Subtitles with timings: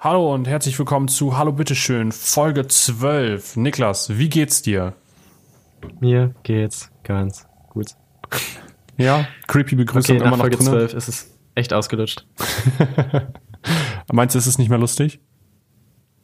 [0.00, 3.56] Hallo und herzlich willkommen zu Hallo Bitteschön, Folge 12.
[3.56, 4.94] Niklas, wie geht's dir?
[5.98, 7.88] Mir geht's ganz gut.
[8.96, 10.66] Ja, creepy Begrüßung okay, immer nach noch Folge drin.
[10.66, 12.24] 12 ist es echt ausgelutscht.
[14.12, 15.18] Meinst du, ist es nicht mehr lustig?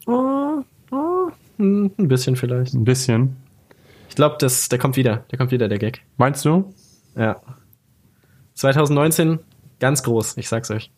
[0.07, 0.61] Oh,
[0.91, 2.73] oh, ein bisschen vielleicht.
[2.75, 3.35] Ein bisschen.
[4.07, 5.25] Ich glaube, der kommt wieder.
[5.31, 6.01] Der kommt wieder, der Gag.
[6.15, 6.73] Meinst du?
[7.17, 7.41] Ja.
[8.53, 9.39] 2019,
[9.81, 10.93] ganz groß, ich sag's euch.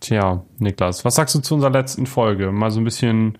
[0.00, 2.52] Tja, Niklas, was sagst du zu unserer letzten Folge?
[2.52, 3.38] Mal so ein bisschen.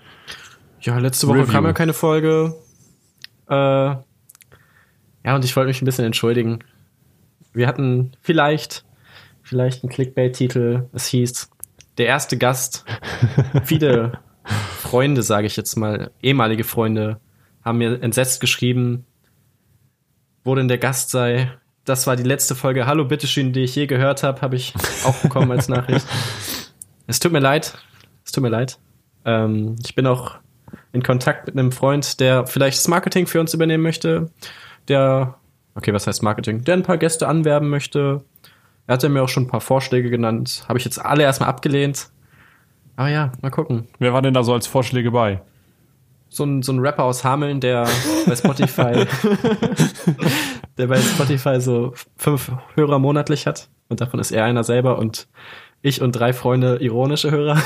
[0.80, 1.52] Ja, letzte Woche Review.
[1.52, 2.54] kam ja keine Folge.
[3.48, 4.04] Äh, ja,
[5.34, 6.60] und ich wollte mich ein bisschen entschuldigen.
[7.52, 8.84] Wir hatten vielleicht,
[9.42, 10.88] vielleicht einen Clickbait-Titel.
[10.92, 11.50] Es hieß,
[11.98, 12.84] der erste Gast.
[13.64, 14.12] Viele
[14.44, 17.20] Freunde, sage ich jetzt mal, ehemalige Freunde,
[17.64, 19.04] haben mir entsetzt geschrieben,
[20.44, 21.50] wo denn der Gast sei.
[21.84, 25.16] Das war die letzte Folge Hallo Bitteschön, die ich je gehört habe, habe ich auch
[25.16, 26.06] bekommen als Nachricht.
[27.08, 27.72] Es tut mir leid.
[28.22, 28.78] Es tut mir leid.
[29.24, 30.34] Ähm, ich bin auch
[30.92, 34.30] in Kontakt mit einem Freund, der vielleicht das Marketing für uns übernehmen möchte.
[34.88, 35.36] Der,
[35.74, 36.64] okay, was heißt Marketing?
[36.64, 38.22] Der ein paar Gäste anwerben möchte.
[38.86, 40.66] Er hatte mir auch schon ein paar Vorschläge genannt.
[40.68, 42.10] Habe ich jetzt alle erstmal abgelehnt.
[42.96, 43.88] Aber ja, mal gucken.
[43.98, 45.40] Wer war denn da so als Vorschläge bei?
[46.28, 47.88] So ein, so ein Rapper aus Hameln, der
[48.26, 48.92] bei Spotify,
[50.76, 53.70] der bei Spotify so fünf Hörer monatlich hat.
[53.88, 55.26] Und davon ist er einer selber und
[55.82, 57.58] ich und drei Freunde ironische Hörer.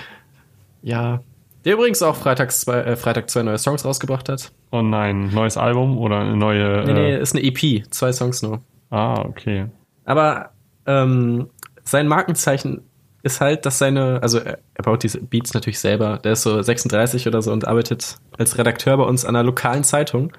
[0.82, 1.20] ja.
[1.64, 4.52] Der übrigens auch freitags zwei, äh, Freitag zwei neue Songs rausgebracht hat.
[4.70, 6.84] Oh nein, neues Album oder eine neue.
[6.86, 8.60] Nee, nee, Äh, ist eine EP, zwei Songs nur.
[8.90, 9.66] ah, okay.
[10.04, 10.50] Aber
[10.86, 11.50] ähm,
[11.82, 12.82] sein Markenzeichen
[13.24, 16.18] ist halt, dass seine, also er, er baut diese Beats natürlich selber.
[16.18, 19.82] Der ist so 36 oder so und arbeitet als Redakteur bei uns an einer lokalen
[19.82, 20.32] Zeitung.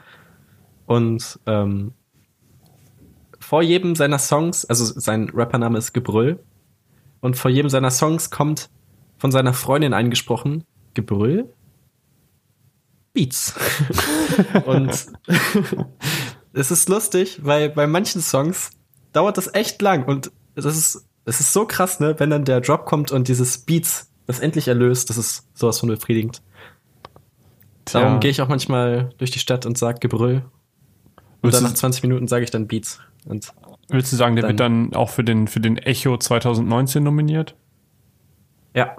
[0.85, 1.91] Und ähm,
[3.39, 6.39] vor jedem seiner Songs, also sein Rappername ist Gebrüll,
[7.27, 8.69] und vor jedem seiner Songs kommt
[9.17, 11.53] von seiner Freundin eingesprochen, Gebrüll?
[13.11, 13.53] Beats.
[14.65, 14.89] und
[16.53, 18.69] es ist lustig, weil bei manchen Songs
[19.11, 22.61] dauert das echt lang und das ist, es ist so krass, ne, wenn dann der
[22.61, 26.41] Drop kommt und dieses Beats das endlich erlöst, das ist sowas von befriedigend.
[27.83, 27.99] Tja.
[27.99, 30.45] Darum gehe ich auch manchmal durch die Stadt und sag Gebrüll.
[31.41, 33.01] Und dann nach 20 Minuten sage ich dann Beats.
[33.25, 33.51] Und
[33.89, 37.55] Willst du sagen, der Dann- wird dann auch für den, für den Echo 2019 nominiert?
[38.73, 38.97] ja,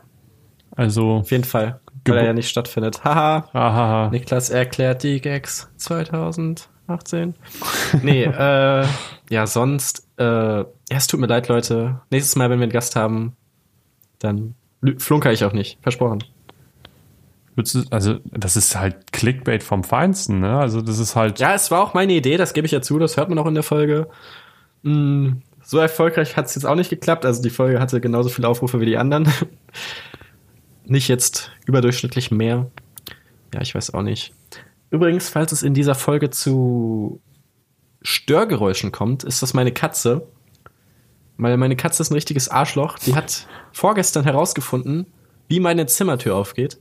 [0.74, 1.16] Also.
[1.18, 1.80] auf jeden Fall.
[2.06, 3.04] Weil er ja nicht stattfindet.
[3.04, 3.48] Haha.
[3.52, 4.08] Ahaha.
[4.10, 7.34] Niklas erklärt die Gags 2018.
[8.02, 8.86] nee, äh,
[9.28, 12.00] ja, sonst, äh, ja, es tut mir leid, Leute.
[12.10, 13.36] Nächstes Mal, wenn wir einen Gast haben,
[14.20, 14.54] dann
[14.96, 15.78] flunker ich auch nicht.
[15.82, 16.24] Versprochen.
[17.56, 20.58] Würdest du, also, das ist halt Clickbait vom Feinsten, ne?
[20.58, 21.40] Also, das ist halt.
[21.40, 23.46] Ja, es war auch meine Idee, das gebe ich ja zu, das hört man auch
[23.46, 24.08] in der Folge.
[24.82, 27.24] Mm, so erfolgreich hat es jetzt auch nicht geklappt.
[27.24, 29.30] Also die Folge hatte genauso viele Aufrufe wie die anderen.
[30.84, 32.70] nicht jetzt überdurchschnittlich mehr.
[33.52, 34.32] Ja, ich weiß auch nicht.
[34.90, 37.20] Übrigens, falls es in dieser Folge zu
[38.02, 40.26] Störgeräuschen kommt, ist das meine Katze.
[41.36, 42.98] Weil meine Katze ist ein richtiges Arschloch.
[42.98, 45.06] Die hat vorgestern herausgefunden,
[45.48, 46.78] wie meine Zimmertür aufgeht.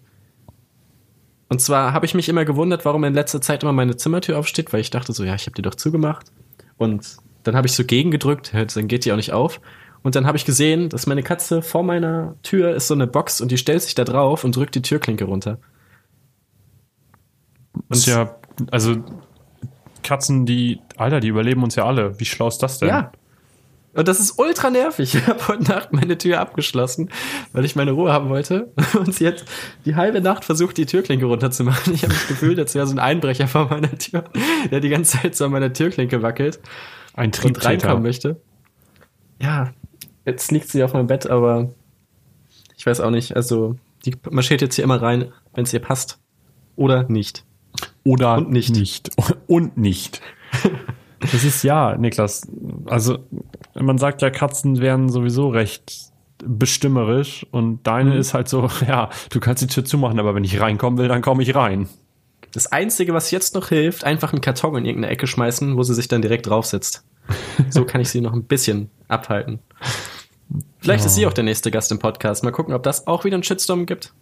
[1.49, 4.73] Und zwar habe ich mich immer gewundert, warum in letzter Zeit immer meine Zimmertür aufsteht,
[4.73, 6.31] weil ich dachte so, ja, ich habe die doch zugemacht.
[6.77, 9.61] Und dann habe ich so gegengedrückt, dann geht die auch nicht auf.
[10.03, 13.41] Und dann habe ich gesehen, dass meine Katze vor meiner Tür ist so eine Box
[13.41, 15.59] und die stellt sich da drauf und drückt die Türklinke runter.
[17.89, 18.35] ist ja,
[18.71, 18.97] also,
[20.03, 22.19] Katzen, die, Alter, die überleben uns ja alle.
[22.19, 22.89] Wie schlau ist das denn?
[22.89, 23.11] Ja.
[23.93, 25.15] Und das ist ultra nervig.
[25.17, 27.09] Ich habe heute Nacht meine Tür abgeschlossen,
[27.51, 28.71] weil ich meine Ruhe haben wollte.
[28.93, 29.43] Und sie hat
[29.85, 31.93] die halbe Nacht versucht, die Türklinke runterzumachen.
[31.93, 34.25] Ich habe mich gefühlt, als wäre so ein Einbrecher vor meiner Tür,
[34.69, 36.59] der die ganze Zeit so an meiner Türklinke wackelt.
[37.17, 37.99] Ein und reinkommen Triebtäter.
[37.99, 38.41] möchte.
[39.41, 39.71] Ja,
[40.25, 41.69] jetzt liegt sie auf meinem Bett, aber
[42.77, 43.35] ich weiß auch nicht.
[43.35, 46.19] Also, die marschiert jetzt hier immer rein, wenn es ihr passt.
[46.77, 47.43] Oder nicht.
[48.05, 48.73] Oder Und nicht.
[48.75, 49.09] nicht.
[49.47, 50.21] Und nicht.
[51.31, 52.47] Das ist ja, Niklas.
[52.85, 53.17] Also,
[53.73, 56.11] man sagt ja, Katzen wären sowieso recht
[56.45, 58.17] bestimmerisch und deine Mhm.
[58.19, 61.23] ist halt so, ja, du kannst die Tür zumachen, aber wenn ich reinkommen will, dann
[61.23, 61.89] komme ich rein.
[62.51, 65.95] Das Einzige, was jetzt noch hilft, einfach einen Karton in irgendeine Ecke schmeißen, wo sie
[65.95, 67.03] sich dann direkt draufsetzt.
[67.69, 69.59] So kann ich sie noch ein bisschen abhalten.
[70.79, 72.43] Vielleicht ist sie auch der nächste Gast im Podcast.
[72.43, 74.13] Mal gucken, ob das auch wieder einen Shitstorm gibt.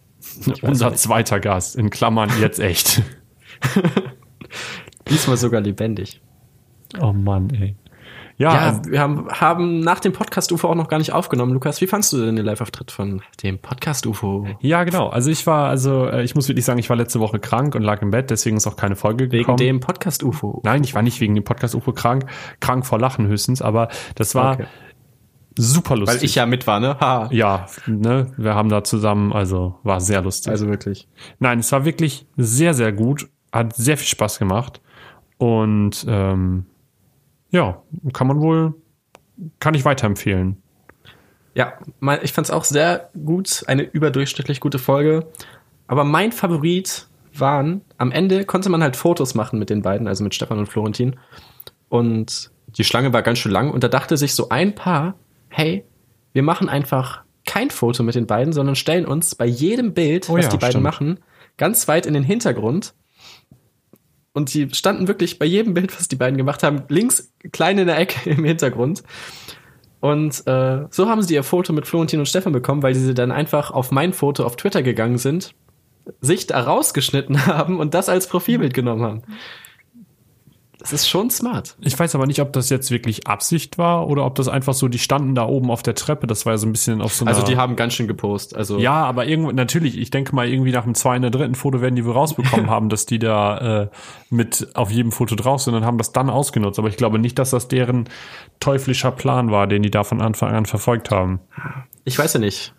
[0.62, 0.98] Unser nicht.
[1.00, 3.02] zweiter Gast, in Klammern jetzt echt.
[5.08, 6.20] Diesmal sogar lebendig.
[7.00, 7.76] Oh Mann, ey.
[8.38, 11.52] Ja, Ja, also, wir haben, haben nach dem Podcast-UFO auch noch gar nicht aufgenommen.
[11.54, 14.46] Lukas, wie fandst du denn den Live-Auftritt von dem Podcast-UFO?
[14.60, 15.08] ja, genau.
[15.08, 17.82] Also ich war, also äh, ich muss wirklich sagen, ich war letzte Woche krank und
[17.82, 19.56] lag im Bett, deswegen ist auch keine Folge Wegen gekommen.
[19.58, 20.60] dem Podcast-UFO.
[20.64, 22.26] Nein, ich war nicht wegen dem Podcast UFO krank,
[22.60, 24.66] krank vor Lachen höchstens, aber das war Okay.
[25.58, 26.18] Super lustig.
[26.20, 26.98] Weil ich ja mit war, ne?
[27.00, 27.28] Ha.
[27.32, 30.50] Ja, ne, wir haben da zusammen, also war sehr lustig.
[30.52, 31.08] Also wirklich.
[31.38, 33.28] Nein, es war wirklich sehr, sehr gut.
[33.52, 34.82] Hat sehr viel Spaß gemacht.
[35.38, 36.66] Und ähm,
[37.56, 37.82] ja,
[38.12, 38.74] kann man wohl,
[39.58, 40.62] kann ich weiterempfehlen.
[41.54, 45.26] Ja, mein, ich fand es auch sehr gut, eine überdurchschnittlich gute Folge.
[45.86, 50.22] Aber mein Favorit waren, am Ende konnte man halt Fotos machen mit den beiden, also
[50.22, 51.16] mit Stefan und Florentin.
[51.88, 55.14] Und die Schlange war ganz schön lang und da dachte sich so ein Paar,
[55.48, 55.84] hey,
[56.32, 60.34] wir machen einfach kein Foto mit den beiden, sondern stellen uns bei jedem Bild, Oh
[60.34, 60.84] was ja, die beiden stimmt.
[60.84, 61.20] machen,
[61.56, 62.92] ganz weit in den Hintergrund.
[64.36, 67.86] Und die standen wirklich bei jedem Bild, was die beiden gemacht haben, links klein in
[67.86, 69.02] der Ecke im Hintergrund.
[70.00, 73.32] Und äh, so haben sie ihr Foto mit Florentin und Stefan bekommen, weil sie dann
[73.32, 75.54] einfach auf mein Foto auf Twitter gegangen sind,
[76.20, 79.22] sich da rausgeschnitten haben und das als Profilbild genommen haben.
[80.90, 81.76] Das ist schon smart.
[81.80, 84.86] Ich weiß aber nicht, ob das jetzt wirklich Absicht war oder ob das einfach so,
[84.86, 87.24] die standen da oben auf der Treppe, das war ja so ein bisschen auf so
[87.24, 87.34] einer.
[87.34, 88.56] Also die haben ganz schön gepostet.
[88.56, 91.80] Also ja, aber irgendwo, natürlich, ich denke mal, irgendwie nach dem zweiten oder dritten Foto
[91.80, 93.88] werden die wohl rausbekommen haben, dass die da äh,
[94.30, 96.78] mit auf jedem Foto drauf sind und haben das dann ausgenutzt.
[96.78, 98.08] Aber ich glaube nicht, dass das deren
[98.60, 101.40] teuflischer Plan war, den die da von Anfang an verfolgt haben.
[102.04, 102.75] ich weiß ja nicht.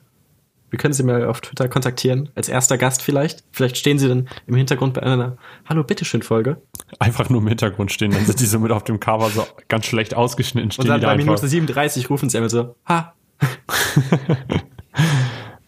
[0.69, 3.44] Wir können sie mal auf Twitter kontaktieren, als erster Gast vielleicht.
[3.52, 6.62] Vielleicht stehen sie dann im Hintergrund bei einer Hallo, bitteschön Folge.
[7.00, 9.86] Einfach nur im Hintergrund stehen, dann sind die so mit auf dem Cover so ganz
[9.86, 11.25] schlecht ausgeschnitten, Und stehen dann die da bei einfach.
[11.25, 13.14] Minute 37 rufen sie einmal so, ha.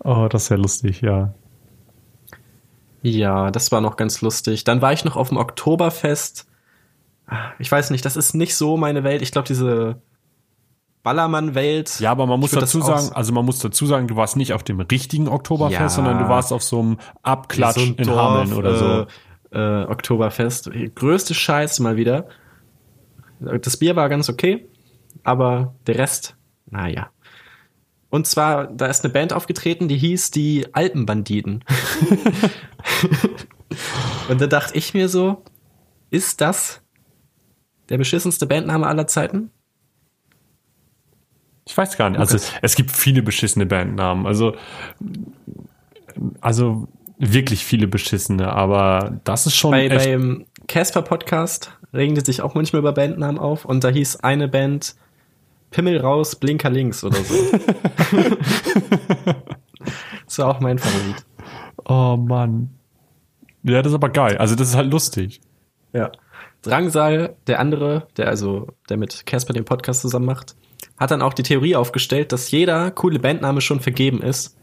[0.03, 1.33] Oh, das ist ja lustig, ja.
[3.01, 4.63] Ja, das war noch ganz lustig.
[4.63, 6.47] Dann war ich noch auf dem Oktoberfest.
[7.27, 9.21] Ah, Ich weiß nicht, das ist nicht so meine Welt.
[9.21, 10.01] Ich glaube, diese
[11.09, 11.99] Ballermann-Welt.
[11.99, 14.61] Ja, aber man muss dazu sagen, also man muss dazu sagen, du warst nicht auf
[14.61, 15.89] dem richtigen Oktoberfest, Ja.
[15.89, 19.07] sondern du warst auf so einem Abklatsch so ein in Dorf, Hameln oder so.
[19.51, 20.69] Äh, äh, Oktoberfest.
[20.93, 22.27] Größte Scheiß mal wieder.
[23.39, 24.69] Das Bier war ganz okay,
[25.23, 26.35] aber der Rest,
[26.69, 27.09] naja.
[28.11, 31.63] Und zwar, da ist eine Band aufgetreten, die hieß die Alpenbanditen.
[34.29, 35.43] Und da dachte ich mir so,
[36.11, 36.83] ist das
[37.89, 39.49] der beschissenste Bandname aller Zeiten?
[41.69, 42.19] Ich weiß gar nicht.
[42.19, 44.25] Also es gibt viele beschissene Bandnamen.
[44.25, 44.55] Also,
[46.41, 46.87] also
[47.19, 52.55] wirklich viele beschissene, aber das ist schon Bei, beim Casper Podcast regen die sich auch
[52.55, 54.95] manchmal über Bandnamen auf und da hieß eine Band
[55.69, 57.35] Pimmel raus, Blinker links oder so.
[60.25, 61.23] das war auch mein Favorit.
[61.85, 62.71] oh Mann.
[63.61, 64.39] Ja, das ist aber geil.
[64.39, 65.39] Also das ist halt lustig.
[65.93, 66.11] Ja.
[66.63, 70.55] Drangsal, der andere, der also, der mit Casper den Podcast zusammen macht,
[70.99, 74.57] hat dann auch die Theorie aufgestellt, dass jeder coole Bandname schon vergeben ist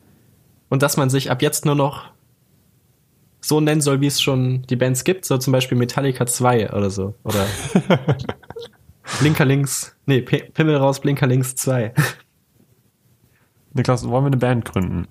[0.68, 2.10] und dass man sich ab jetzt nur noch
[3.40, 6.90] so nennen soll, wie es schon die Bands gibt, so zum Beispiel Metallica 2 oder
[6.90, 7.14] so.
[7.24, 7.46] Oder
[9.20, 11.94] Blinker links, nee, P Pimmel raus, Blinker links 2.
[13.72, 15.08] Niklas, wollen wir eine Band gründen?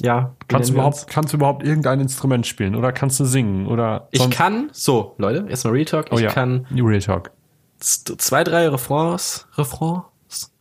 [0.00, 4.08] Ja, Kannst du, überhaupt, kannst du überhaupt irgendein Instrument spielen oder kannst du singen oder
[4.10, 6.32] Ich kann, so, Leute, erstmal Real Talk, oh, ich ja.
[6.32, 7.30] kann Real Talk.
[7.78, 10.02] zwei, drei Refrains, Refrains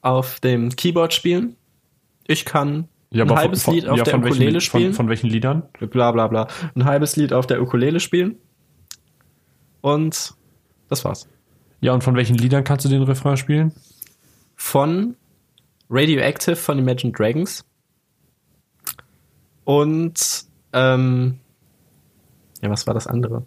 [0.02, 1.56] auf dem Keyboard spielen.
[2.28, 4.94] Ich kann Ja, ein halbes von, Lied auf ja, der welchen, Ukulele Lied- spielen.
[4.94, 5.64] Von, von welchen Liedern?
[5.80, 6.48] bla bla bla.
[6.76, 8.36] Ein halbes Lied auf der Ukulele spielen.
[9.82, 10.34] Und
[10.88, 11.28] das war's.
[11.82, 13.74] Ja, und von welchen Liedern kannst du den Refrain spielen?
[14.56, 15.16] Von
[15.90, 17.66] Radioactive von Imagine Dragons.
[19.66, 21.40] Und ähm,
[22.62, 23.46] ja, was war das andere?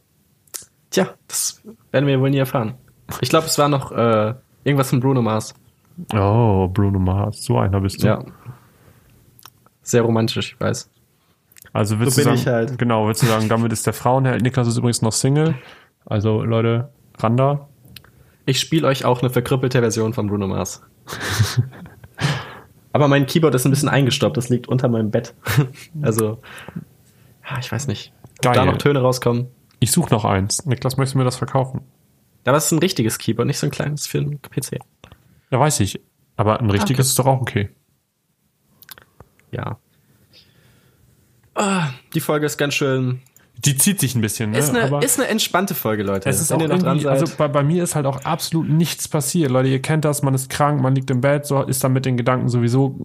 [0.91, 2.75] Tja, das werden wir wohl nie erfahren.
[3.21, 5.55] Ich glaube, es war noch äh, irgendwas von Bruno Mars.
[6.15, 8.07] Oh, Bruno Mars, so einer bist du.
[8.09, 8.25] Ja.
[9.83, 10.91] Sehr romantisch, ich weiß.
[11.73, 12.79] Also willst So du bin sagen, ich halt.
[12.79, 14.43] genau, willst du sagen, damit ist der Frauenheld.
[14.43, 15.55] Niklas ist übrigens noch Single.
[16.05, 17.69] Also Leute, Randa.
[18.47, 20.83] Ich spiele euch auch eine verkrüppelte Version von Bruno Mars.
[22.93, 25.35] Aber mein Keyboard ist ein bisschen eingestoppt, das liegt unter meinem Bett.
[26.03, 26.41] also,
[27.49, 28.12] ja, ich weiß nicht.
[28.38, 28.55] Ob Geil.
[28.55, 29.49] da noch Töne rauskommen.
[29.81, 30.65] Ich suche noch eins.
[30.65, 31.83] Niklas, möchtest du mir das verkaufen?
[32.47, 34.79] Aber es ist ein richtiges Keyboard, nicht so ein kleines für einen PC.
[35.50, 36.00] Ja, weiß ich.
[36.37, 37.11] Aber ein richtiges Okay.
[37.11, 37.71] ist doch auch okay.
[39.53, 39.79] Ja.
[41.55, 43.21] Ah, die Folge ist ganz schön.
[43.65, 44.59] Die zieht sich ein bisschen, ne?
[44.59, 46.29] Ist eine, Aber ist eine entspannte Folge, Leute.
[46.29, 47.11] es ist Wenn auch noch dran seid.
[47.11, 49.50] also bei, bei mir ist halt auch absolut nichts passiert.
[49.50, 52.05] Leute, ihr kennt das, man ist krank, man liegt im Bett, so ist dann mit
[52.05, 52.99] den Gedanken sowieso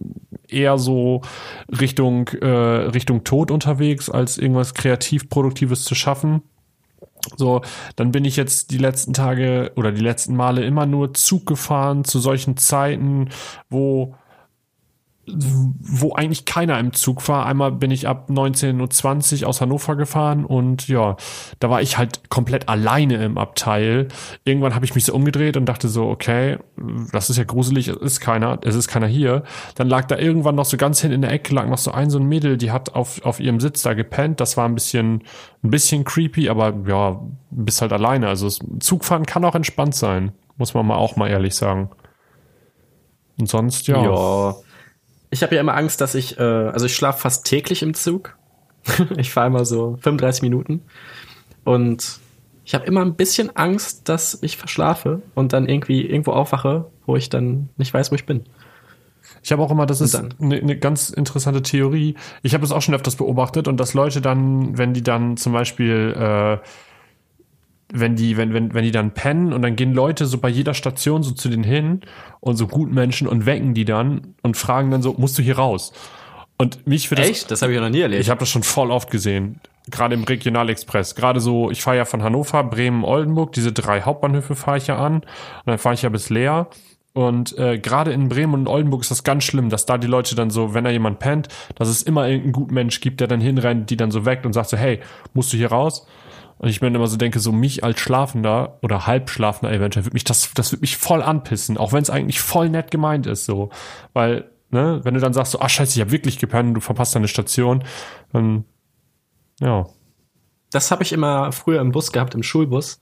[0.50, 1.22] eher so
[1.80, 6.42] Richtung, äh, Richtung Tod unterwegs, als irgendwas kreativ Produktives zu schaffen.
[7.36, 7.62] So,
[7.96, 12.04] dann bin ich jetzt die letzten Tage oder die letzten Male immer nur Zug gefahren
[12.04, 13.30] zu solchen Zeiten,
[13.70, 14.16] wo
[15.28, 17.46] wo eigentlich keiner im Zug war.
[17.46, 21.16] Einmal bin ich ab 19.20 Uhr aus Hannover gefahren und ja,
[21.60, 24.08] da war ich halt komplett alleine im Abteil.
[24.46, 26.58] Irgendwann habe ich mich so umgedreht und dachte so, okay,
[27.12, 29.44] das ist ja gruselig, es ist keiner, es ist keiner hier.
[29.76, 32.10] Dann lag da irgendwann noch so ganz hin in der Ecke lag noch so ein
[32.10, 34.40] so ein Mädel, die hat auf, auf ihrem Sitz da gepennt.
[34.40, 35.24] Das war ein bisschen,
[35.64, 38.28] ein bisschen creepy, aber ja, bist halt alleine.
[38.28, 38.50] Also
[38.80, 41.92] Zugfahren kann auch entspannt sein, muss man mal auch mal ehrlich sagen.
[43.40, 44.04] Und sonst, ja.
[44.04, 44.56] Ja.
[45.32, 48.38] Ich habe ja immer Angst, dass ich, äh, also ich schlafe fast täglich im Zug.
[49.18, 50.82] ich fahre immer so 35 Minuten.
[51.64, 52.20] Und
[52.64, 57.16] ich habe immer ein bisschen Angst, dass ich verschlafe und dann irgendwie irgendwo aufwache, wo
[57.16, 58.44] ich dann nicht weiß, wo ich bin.
[59.44, 62.16] Ich habe auch immer, das ist eine ne ganz interessante Theorie.
[62.44, 65.54] Ich habe es auch schon öfters beobachtet und dass Leute dann, wenn die dann zum
[65.54, 66.58] Beispiel äh,
[67.94, 70.74] wenn die, wenn, wenn, wenn die dann pennen und dann gehen Leute so bei jeder
[70.74, 72.02] Station so zu denen hin
[72.40, 75.94] und so Gutmenschen und wecken die dann und fragen dann so, musst du hier raus?
[76.58, 77.28] Und mich für das.
[77.28, 77.52] Echt?
[77.52, 78.22] Das habe ich ja noch nie erlebt.
[78.22, 79.60] Ich habe das schon voll oft gesehen.
[79.90, 81.16] Gerade im Regionalexpress.
[81.16, 84.98] Gerade so, ich fahre ja von Hannover, Bremen, Oldenburg, diese drei Hauptbahnhöfe fahre ich ja
[84.98, 85.16] an.
[85.16, 85.26] Und
[85.66, 86.68] dann fahre ich ja bis Leer.
[87.14, 90.36] Und äh, gerade in Bremen und Oldenburg ist das ganz schlimm, dass da die Leute
[90.36, 93.42] dann so, wenn da jemand pennt, dass es immer irgendeinen guten Mensch gibt, der dann
[93.42, 95.00] hinrennt, die dann so weckt und sagt so, hey,
[95.34, 96.06] musst du hier raus?
[96.62, 100.26] Und ich mir immer so denke, so mich als Schlafender oder Halbschlafender eventuell, wird mich
[100.26, 103.72] das, das wird mich voll anpissen, auch wenn es eigentlich voll nett gemeint ist, so.
[104.14, 107.16] Weil, ne, wenn du dann sagst so, ah scheiße, ich habe wirklich gepennt, du verpasst
[107.16, 107.84] deine Station,
[108.32, 108.66] dann,
[109.60, 109.88] ja.
[110.72, 113.02] Das habe ich immer früher im Bus gehabt, im Schulbus.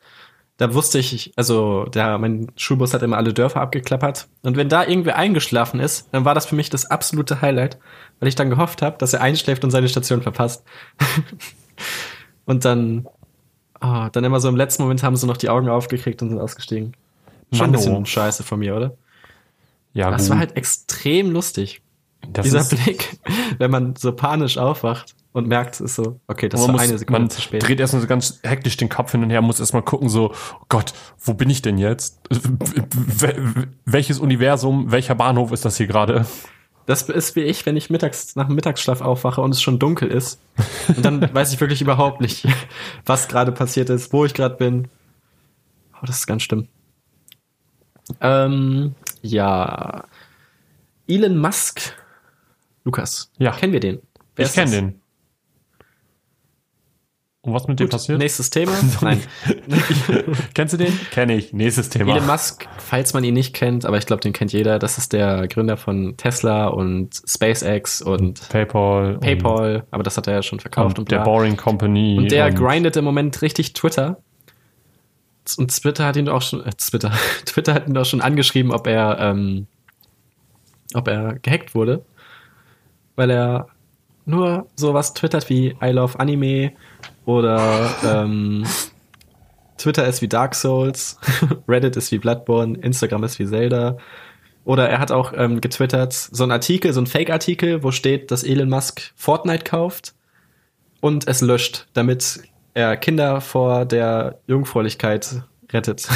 [0.56, 4.30] Da wusste ich, also der, mein Schulbus hat immer alle Dörfer abgeklappert.
[4.42, 7.78] Und wenn da irgendwer eingeschlafen ist, dann war das für mich das absolute Highlight,
[8.22, 10.64] weil ich dann gehofft habe, dass er einschläft und seine Station verpasst.
[12.46, 13.06] und dann
[13.82, 16.40] Oh, dann immer so im letzten Moment haben sie noch die Augen aufgekriegt und sind
[16.40, 16.94] ausgestiegen.
[17.54, 18.94] Schon ein bisschen scheiße von mir, oder?
[19.94, 20.32] Ja, Das gut.
[20.32, 21.82] war halt extrem lustig.
[22.34, 23.18] Das Dieser Blick,
[23.58, 26.98] wenn man so panisch aufwacht und merkt, es ist so, okay, das war muss, eine
[26.98, 27.66] Sekunde man zu spät.
[27.66, 30.66] dreht erstmal so ganz hektisch den Kopf hin und her, muss erstmal gucken, so, oh
[30.68, 32.20] Gott, wo bin ich denn jetzt?
[33.86, 36.26] Welches Universum, welcher Bahnhof ist das hier gerade?
[36.90, 40.10] Das ist wie ich, wenn ich mittags nach dem Mittagsschlaf aufwache und es schon dunkel
[40.10, 40.42] ist.
[40.88, 42.48] Und dann weiß ich wirklich überhaupt nicht,
[43.06, 44.88] was gerade passiert ist, wo ich gerade bin.
[45.94, 46.68] Oh, das ist ganz schlimm.
[48.22, 50.06] Ähm, ja.
[51.08, 51.96] Elon Musk.
[52.86, 53.32] Lukas.
[53.38, 53.52] Ja.
[53.52, 54.02] Kennen wir den?
[54.36, 54.99] Wer ich kenne den.
[57.42, 58.20] Und was mit Gut, dem passiert?
[58.20, 58.74] Nächstes Thema.
[59.02, 59.24] Nein.
[60.54, 60.94] Kennst du den?
[61.12, 61.54] Kenne ich.
[61.54, 62.12] Nächstes Thema.
[62.14, 64.78] Elon Musk, falls man ihn nicht kennt, aber ich glaube, den kennt jeder.
[64.78, 69.20] Das ist der Gründer von Tesla und SpaceX und PayPal.
[69.20, 71.00] PayPal, und aber das hat er ja schon verkauft.
[71.00, 72.18] Und, und der Boring Company.
[72.18, 74.18] Und der und grindet im Moment richtig Twitter.
[75.58, 77.14] Und Twitter hat ihn auch schon, äh, Twitter,
[77.46, 79.68] Twitter hat ihn auch schon angeschrieben, ob er, ähm,
[80.94, 82.04] ob er gehackt wurde.
[83.16, 83.68] Weil er
[84.26, 86.74] nur sowas twittert wie I love Anime
[87.30, 88.66] oder ähm,
[89.78, 91.20] Twitter ist wie Dark Souls,
[91.68, 93.98] Reddit ist wie Bloodborne, Instagram ist wie Zelda.
[94.66, 98.44] Oder er hat auch ähm, getwittert so ein Artikel, so ein Fake-Artikel, wo steht, dass
[98.44, 100.16] Elon Musk Fortnite kauft
[101.02, 102.42] und es löscht, damit
[102.74, 106.10] er Kinder vor der Jungfräulichkeit rettet.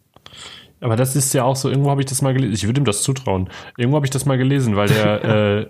[0.80, 2.84] Aber das ist ja auch so, irgendwo habe ich das mal gelesen, ich würde ihm
[2.84, 3.50] das zutrauen.
[3.76, 5.66] Irgendwo habe ich das mal gelesen, weil der äh,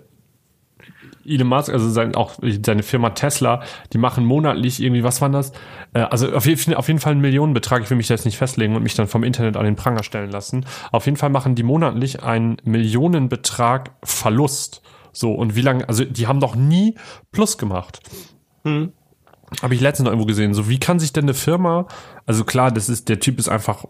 [1.27, 3.61] Elon Musk, also sein, auch seine Firma Tesla,
[3.93, 5.51] die machen monatlich irgendwie, was waren das?
[5.93, 8.37] Äh, also auf jeden, auf jeden Fall einen Millionenbetrag, ich will mich da jetzt nicht
[8.37, 10.65] festlegen und mich dann vom Internet an den Pranger stellen lassen.
[10.91, 14.81] Auf jeden Fall machen die monatlich einen Millionenbetrag Verlust.
[15.11, 16.95] So, und wie lange, also die haben doch nie
[17.31, 17.99] Plus gemacht.
[18.63, 18.93] Hm.
[19.61, 20.53] Habe ich letztens noch irgendwo gesehen.
[20.53, 21.87] So, wie kann sich denn eine Firma,
[22.25, 23.85] also klar, das ist, der Typ ist einfach,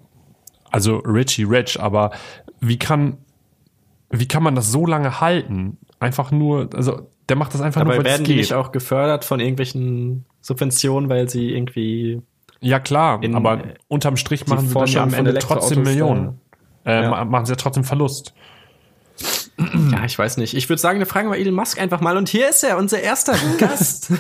[0.72, 2.12] also Richie Rich, aber
[2.60, 3.18] wie kann,
[4.10, 5.78] wie kann man das so lange halten?
[6.00, 9.26] Einfach nur, also der macht das einfach Dabei nur, weil werden die nicht auch gefördert
[9.26, 12.22] von irgendwelchen Subventionen, weil sie irgendwie.
[12.60, 16.40] Ja, klar, in, aber unterm Strich machen sie dann ja am Ende trotzdem Millionen.
[16.86, 17.26] Äh, ja.
[17.26, 18.34] Machen sie ja trotzdem Verlust.
[19.92, 20.54] Ja, ich weiß nicht.
[20.54, 22.16] Ich würde sagen, wir fragen mal Elon Musk einfach mal.
[22.16, 24.12] Und hier ist er, unser erster Gast.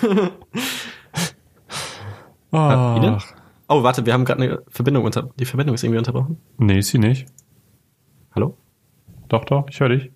[2.52, 3.18] oh.
[3.68, 5.30] oh, warte, wir haben gerade eine Verbindung unter.
[5.40, 6.42] Die Verbindung ist irgendwie unterbrochen.
[6.58, 7.28] Nee, ist sie nicht.
[8.34, 8.58] Hallo?
[9.30, 10.12] Doch, doch, ich höre dich.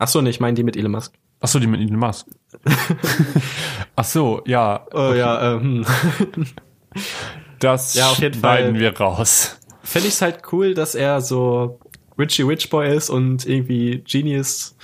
[0.00, 1.12] Ach so, ne, ich meine die mit Elon Musk.
[1.40, 2.26] Ach so, die mit Elon Musk.
[3.96, 4.86] Ach so, ja.
[4.92, 5.84] Oh ja, ähm.
[7.60, 8.80] Das ja, auf jeden schneiden Fall.
[8.80, 9.60] wir raus.
[9.82, 11.78] Finde ich es halt cool, dass er so
[12.18, 14.74] Richie Rich Boy ist und irgendwie Genius,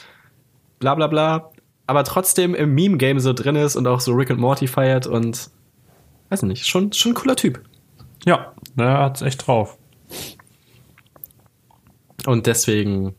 [0.78, 1.50] bla bla bla,
[1.86, 5.50] aber trotzdem im Meme-Game so drin ist und auch so Rick und Morty feiert und
[6.28, 7.62] weiß nicht, schon, schon ein cooler Typ.
[8.26, 9.78] Ja, er hat's echt drauf.
[12.26, 13.14] Und deswegen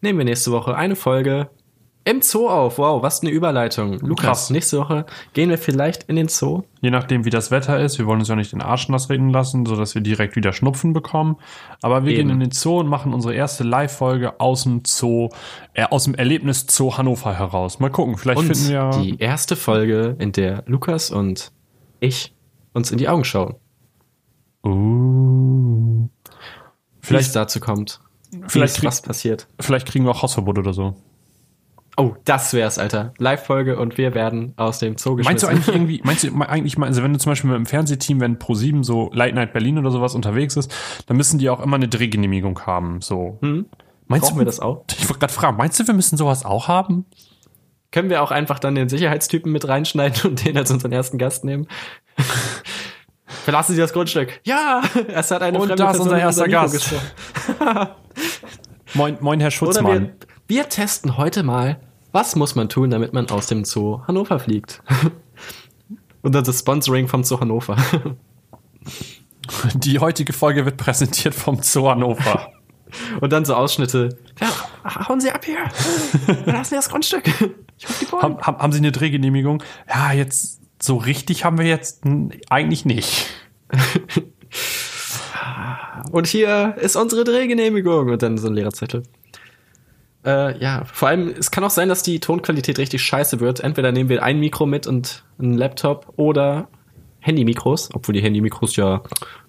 [0.00, 1.50] nehmen wir nächste Woche eine Folge
[2.04, 2.78] im Zoo auf.
[2.78, 3.98] Wow, was eine Überleitung.
[4.00, 4.50] Lukas, Krass.
[4.50, 6.62] nächste Woche gehen wir vielleicht in den Zoo.
[6.80, 7.98] Je nachdem, wie das Wetter ist.
[7.98, 10.94] Wir wollen uns ja nicht den Arsch nass reden lassen, sodass wir direkt wieder Schnupfen
[10.94, 11.36] bekommen.
[11.82, 12.28] Aber wir Eben.
[12.28, 15.28] gehen in den Zoo und machen unsere erste Live-Folge aus dem Zoo,
[15.74, 17.78] äh, aus dem Erlebnis Zoo Hannover heraus.
[17.78, 18.90] Mal gucken, vielleicht Und finden wir.
[19.02, 21.52] die erste Folge, in der Lukas und
[22.00, 22.34] ich
[22.72, 23.56] uns in die Augen schauen.
[24.64, 26.08] Uh.
[27.00, 28.00] Vielleicht, dazu kommt.
[28.46, 29.46] Vielleicht, was passiert.
[29.60, 30.94] vielleicht kriegen wir auch Hausverbot oder so.
[31.96, 33.12] Oh, das wär's, Alter.
[33.18, 35.32] Live-Folge und wir werden aus dem Zoo geschmissen.
[35.32, 38.20] Meinst du eigentlich irgendwie, meinst du eigentlich, also wenn du zum Beispiel mit dem Fernsehteam,
[38.20, 40.72] wenn Pro7 so Late Night Berlin oder sowas unterwegs ist,
[41.06, 43.38] dann müssen die auch immer eine Drehgenehmigung haben, so.
[43.42, 43.66] Hm?
[44.06, 44.84] Meinst Brauchen du, wir das auch?
[44.96, 47.04] Ich wollte gerade fragen, meinst du, wir müssen sowas auch haben?
[47.90, 51.44] Können wir auch einfach dann den Sicherheitstypen mit reinschneiden und den als unseren ersten Gast
[51.44, 51.66] nehmen?
[53.26, 54.40] Verlassen Sie das Grundstück.
[54.44, 56.94] Ja, es hat eine Und fremde da ist Person unser erster Gast.
[58.94, 60.02] Moin, moin Herr Schutzmann.
[60.46, 61.78] wir, wir testen heute mal,
[62.12, 64.82] was muss man tun, damit man aus dem Zoo Hannover fliegt.
[66.22, 67.76] Und dann das Sponsoring vom Zoo Hannover.
[69.74, 72.50] Die heutige Folge wird präsentiert vom Zoo Hannover.
[73.20, 74.18] Und dann so Ausschnitte.
[74.40, 75.68] Ja, hauen Sie ab hier.
[76.44, 77.26] Verlassen Sie das Grundstück.
[77.78, 79.62] Ich die haben, haben, haben Sie eine Drehgenehmigung?
[79.88, 82.02] Ja, jetzt so richtig haben wir jetzt
[82.48, 83.26] eigentlich nicht.
[86.10, 88.08] Und hier ist unsere Drehgenehmigung.
[88.08, 89.02] Und dann so ein leerer Zettel.
[90.24, 93.60] Äh, ja, vor allem, es kann auch sein, dass die Tonqualität richtig scheiße wird.
[93.60, 96.68] Entweder nehmen wir ein Mikro mit und einen Laptop oder
[97.20, 99.02] Handy-Mikros, obwohl die Handy-Mikros ja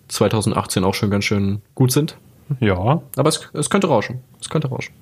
[0.09, 2.17] 2018 auch schon ganz schön gut sind.
[2.59, 4.21] Ja, Aber es, es könnte rauschen.
[4.41, 4.93] Es könnte rauschen.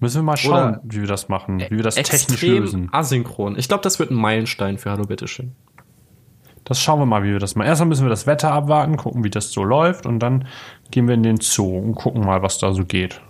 [0.00, 2.88] müssen wir mal schauen, Oder wie wir das machen, wie wir das technisch lösen.
[2.92, 3.56] asynchron.
[3.56, 5.52] Ich glaube, das wird ein Meilenstein für Hallo Bitteschön.
[6.64, 7.66] Das schauen wir mal, wie wir das machen.
[7.66, 10.46] Erstmal müssen wir das Wetter abwarten, gucken, wie das so läuft und dann
[10.90, 13.20] gehen wir in den Zoo und gucken mal, was da so geht.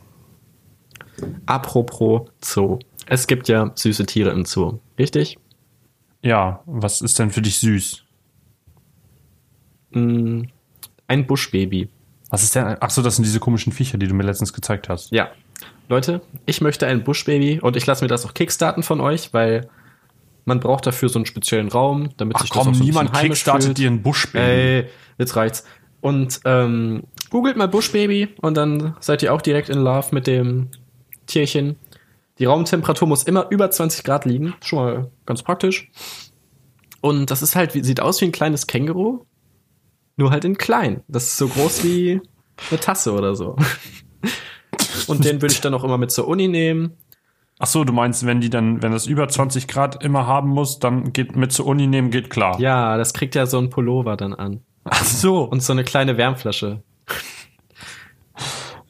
[1.46, 2.78] Apropos Zoo.
[3.06, 4.78] Es gibt ja süße Tiere im Zoo.
[4.98, 5.38] Richtig?
[6.22, 8.04] Ja, was ist denn für dich süß?
[9.90, 10.42] Mm,
[11.08, 11.88] ein Buschbaby.
[12.30, 12.76] Was ist denn?
[12.80, 15.10] Ach so, das sind diese komischen Viecher, die du mir letztens gezeigt hast.
[15.10, 15.30] Ja.
[15.88, 19.68] Leute, ich möchte ein Buschbaby und ich lasse mir das auch kickstarten von euch, weil
[20.44, 22.86] man braucht dafür so einen speziellen Raum, damit Ach sich das komm, auch so ein
[22.86, 23.78] niemand kickstartet fühlt.
[23.78, 24.44] dir einen Buschbaby.
[24.44, 24.86] Ey,
[25.18, 25.64] jetzt reicht's.
[26.00, 30.68] Und ähm, googelt mal Buschbaby und dann seid ihr auch direkt in Love mit dem
[31.26, 31.76] Tierchen.
[32.38, 34.54] Die Raumtemperatur muss immer über 20 Grad liegen.
[34.64, 35.90] Schon mal ganz praktisch.
[37.00, 39.24] Und das ist halt, sieht aus wie ein kleines Känguru.
[40.16, 41.02] Nur halt in klein.
[41.08, 42.20] Das ist so groß wie
[42.70, 43.56] eine Tasse oder so.
[45.06, 46.92] Und den würde ich dann auch immer mit zur Uni nehmen.
[47.58, 50.80] Ach so, du meinst, wenn die dann, wenn das über 20 Grad immer haben muss,
[50.80, 52.58] dann geht mit zur Uni nehmen, geht klar.
[52.58, 54.62] Ja, das kriegt ja so ein Pullover dann an.
[54.84, 55.44] Ach so.
[55.44, 56.82] Und so eine kleine Wärmflasche.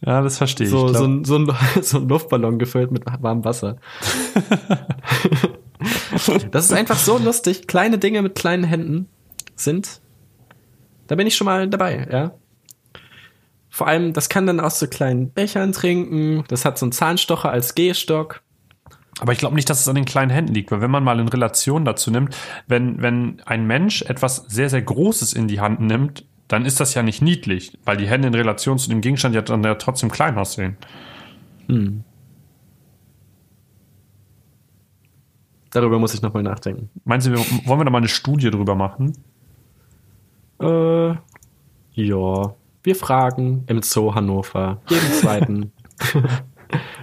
[0.04, 0.70] Ja, das verstehe ich.
[0.70, 3.76] So, Ich so, ein, so, ein, so ein Luftballon gefüllt mit warmem Wasser.
[6.50, 7.68] das ist einfach so lustig.
[7.68, 9.08] Kleine Dinge mit kleinen Händen
[9.54, 10.00] sind.
[11.06, 12.32] Da bin ich schon mal dabei, ja.
[13.68, 16.44] Vor allem, das kann dann aus so kleinen Bechern trinken.
[16.48, 18.42] Das hat so einen Zahnstocher als Gehstock.
[19.20, 21.20] Aber ich glaube nicht, dass es an den kleinen Händen liegt, weil wenn man mal
[21.20, 22.34] in Relation dazu nimmt,
[22.66, 26.94] wenn, wenn ein Mensch etwas sehr, sehr Großes in die Hand nimmt, dann ist das
[26.94, 30.10] ja nicht niedlich, weil die Hände in Relation zu dem Gegenstand ja dann ja trotzdem
[30.10, 30.76] klein aussehen.
[35.70, 36.90] Darüber muss ich nochmal nachdenken.
[37.04, 39.16] Meinst du, wollen wir da mal eine Studie drüber machen?
[40.60, 41.14] Äh,
[41.92, 42.54] ja.
[42.84, 44.82] Wir fragen im Zoo Hannover.
[44.88, 45.72] Jeden zweiten.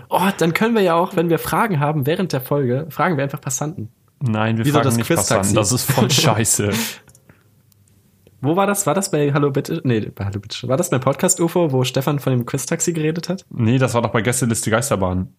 [0.09, 3.23] oh, dann können wir ja auch, wenn wir Fragen haben während der Folge, fragen wir
[3.23, 3.89] einfach Passanten.
[4.21, 5.33] Nein, wir Wieso fragen das nicht Quiz-Taxi?
[5.33, 5.55] Passanten.
[5.55, 6.71] Das ist voll scheiße.
[8.41, 8.87] Wo war das?
[8.87, 9.81] War das bei Hallo Bitte?
[9.83, 10.67] Nee, bei Hallo Bitte.
[10.67, 13.45] War das beim Podcast UFO, wo Stefan von dem Quiz-Taxi geredet hat?
[13.49, 15.33] nee, das war doch bei Gästeliste Geisterbahn.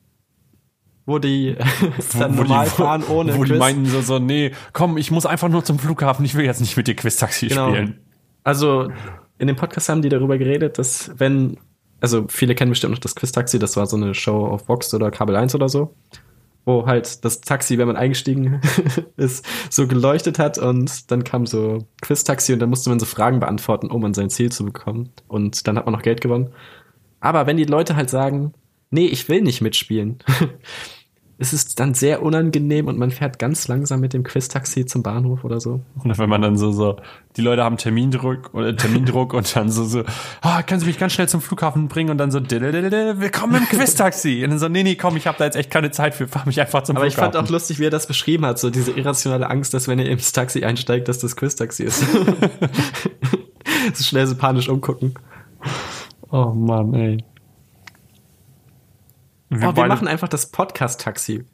[1.07, 1.57] Wo die
[2.19, 3.59] dann wo normal die, fahren ohne Wo die Quiz.
[3.59, 6.77] meinten so, so, nee, komm, ich muss einfach nur zum Flughafen, ich will jetzt nicht
[6.77, 7.71] mit dir Quiz-Taxi Genau.
[7.71, 8.01] spielen.
[8.45, 8.91] Also
[9.39, 11.57] in dem Podcast haben die darüber geredet, dass wenn,
[12.01, 15.11] also viele kennen bestimmt noch das Quiz-Taxi, das war so eine Show auf Vox oder
[15.11, 15.95] Kabel 1 oder so,
[16.65, 18.61] wo halt das Taxi, wenn man eingestiegen
[19.17, 23.41] ist, so geleuchtet hat und dann kam so Quiz-Taxi und dann musste man so Fragen
[23.41, 26.53] beantworten, um an sein Ziel zu bekommen und dann hat man noch Geld gewonnen.
[27.21, 28.55] Aber wenn die Leute halt sagen,
[28.91, 30.19] nee, ich will nicht mitspielen,
[31.41, 35.43] es ist dann sehr unangenehm und man fährt ganz langsam mit dem Quiz-Taxi zum Bahnhof
[35.43, 35.81] oder so.
[36.05, 36.97] Und wenn man dann so, so,
[37.39, 40.03] die Leute haben Termindruck oder Termindruck und dann so, so,
[40.43, 44.45] ah, können Sie mich ganz schnell zum Flughafen bringen und dann so, willkommen im Quiz-Taxi.
[44.45, 46.45] Und dann so, nee, nee, komm, ich habe da jetzt echt keine Zeit für, fahr
[46.45, 47.33] mich einfach zum Aber ich Flughafen.
[47.33, 50.11] fand auch lustig, wie er das beschrieben hat, so diese irrationale Angst, dass wenn ihr
[50.11, 52.01] ins Taxi einsteigt, dass das Quiz-Taxi ist.
[53.95, 55.15] so schnell so panisch umgucken.
[56.31, 57.25] oh Mann, ey.
[59.51, 61.45] Wir, oh, wir machen einfach das Podcast-Taxi.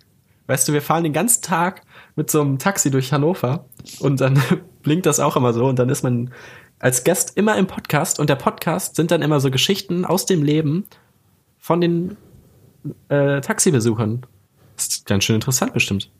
[0.49, 1.83] Weißt du, wir fahren den ganzen Tag
[2.15, 3.65] mit so einem Taxi durch Hannover
[4.01, 4.41] und dann
[4.83, 6.31] blinkt das auch immer so und dann ist man
[6.79, 10.43] als Gast immer im Podcast und der Podcast sind dann immer so Geschichten aus dem
[10.43, 10.85] Leben
[11.59, 12.19] von den
[13.09, 14.27] äh, Taxibesuchern.
[14.77, 16.11] Das ist ganz schön interessant bestimmt.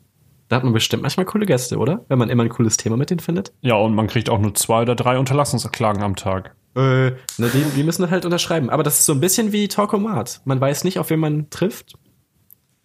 [0.49, 2.05] Da hat man bestimmt manchmal coole Gäste, oder?
[2.07, 3.53] Wenn man immer ein cooles Thema mit denen findet.
[3.61, 6.55] Ja, und man kriegt auch nur zwei oder drei Unterlassungsklagen am Tag.
[6.77, 8.69] Äh, na, die, die müssen halt unterschreiben.
[8.69, 10.41] Aber das ist so ein bisschen wie Talkomat.
[10.45, 11.95] Man weiß nicht, auf wen man trifft.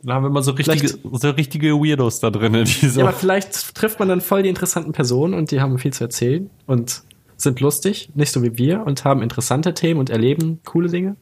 [0.02, 2.64] Da haben wir immer so richtige, so richtige Weirdos da drin.
[2.66, 5.92] So ja, aber vielleicht trifft man dann voll die interessanten Personen und die haben viel
[5.92, 7.02] zu erzählen und
[7.36, 11.16] sind lustig, nicht so wie wir und haben interessante Themen und erleben coole Dinge.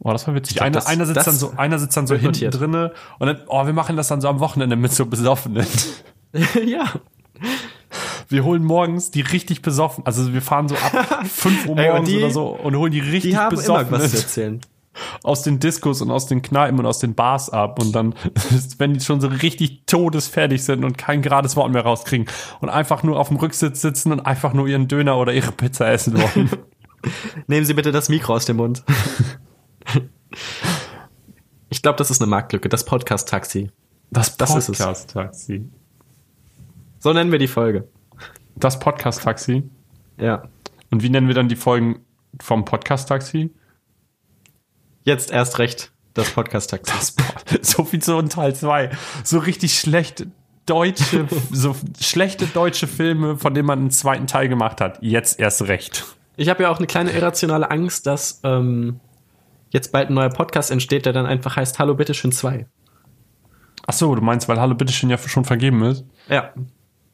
[0.00, 0.56] Oh, das war witzig.
[0.56, 3.40] Glaub, einer, das, einer sitzt dann so, einer sitzt dann so hinten drinne und dann,
[3.46, 5.66] oh, wir machen das dann so am Wochenende mit so Besoffenen.
[6.66, 6.84] ja.
[8.28, 10.04] Wir holen morgens die richtig besoffen.
[10.06, 13.00] Also wir fahren so ab 5 Uhr morgens Ey, die, oder so und holen die
[13.00, 13.88] richtig die haben besoffen.
[13.88, 14.60] Immer was zu erzählen.
[15.22, 17.80] Aus den Diskos und aus den Kneipen und aus den Bars ab.
[17.80, 18.16] Und dann,
[18.78, 22.26] wenn die schon so richtig todesfertig sind und kein gerades Wort mehr rauskriegen
[22.60, 25.88] und einfach nur auf dem Rücksitz sitzen und einfach nur ihren Döner oder ihre Pizza
[25.88, 26.50] essen wollen.
[27.46, 28.82] Nehmen Sie bitte das Mikro aus dem Mund.
[31.70, 33.70] Ich glaube, das ist eine Marktlücke, das Podcast-Taxi.
[34.10, 35.68] Das, das Podcast-Taxi.
[36.98, 37.86] So nennen wir die Folge.
[38.58, 39.62] Das Podcast-Taxi?
[40.20, 40.48] Ja.
[40.90, 42.04] Und wie nennen wir dann die Folgen
[42.40, 43.54] vom Podcast-Taxi?
[45.04, 47.12] Jetzt erst recht das Podcast-Taxi.
[47.62, 48.90] so viel zu Teil 2.
[49.22, 50.32] So richtig schlechte
[50.66, 54.98] deutsche, so schlechte deutsche Filme, von denen man einen zweiten Teil gemacht hat.
[55.02, 56.04] Jetzt erst recht.
[56.36, 58.98] Ich habe ja auch eine kleine irrationale Angst, dass ähm,
[59.70, 62.66] jetzt bald ein neuer Podcast entsteht, der dann einfach heißt Hallo Bitteschön 2.
[63.86, 66.04] Ach so, du meinst, weil Hallo Bitteschön ja schon vergeben ist?
[66.28, 66.52] Ja.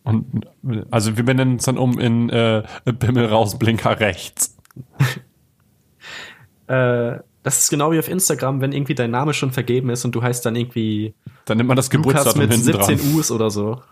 [0.05, 0.47] Und
[0.91, 4.57] also wir benennen es dann um in äh, Bimmel raus, Blinker rechts.
[6.69, 10.15] äh, das ist genau wie auf Instagram, wenn irgendwie dein Name schon vergeben ist und
[10.15, 11.15] du heißt dann irgendwie
[11.45, 13.15] dann nimmt man das Geburtsdatum mit hinten 17 dran.
[13.15, 13.83] U's oder so.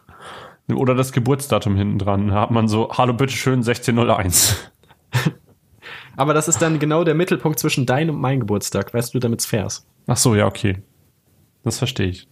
[0.73, 2.29] Oder das Geburtsdatum hinten dran.
[2.29, 4.71] Da hat man so, hallo bitteschön, 1601.
[6.17, 9.47] Aber das ist dann genau der Mittelpunkt zwischen dein und mein Geburtstag, weißt du, damit's
[9.47, 9.87] fair ist.
[10.07, 10.83] Ach so, ja, okay.
[11.63, 12.29] Das verstehe ich.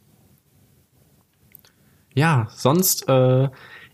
[2.15, 3.49] Ja, sonst äh,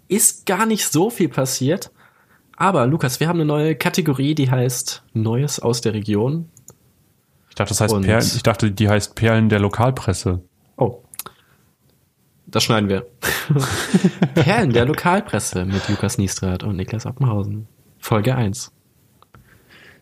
[0.09, 1.90] ist gar nicht so viel passiert.
[2.57, 6.49] Aber Lukas, wir haben eine neue Kategorie, die heißt Neues aus der Region.
[7.51, 10.42] Ich dachte, das heißt Perlen, ich dachte, die heißt Perlen der Lokalpresse.
[10.77, 11.03] Oh.
[12.47, 13.07] Das schneiden wir.
[14.35, 17.66] Perlen der Lokalpresse mit Lukas Niestrat und Niklas Oppenhausen.
[17.99, 18.73] Folge 1.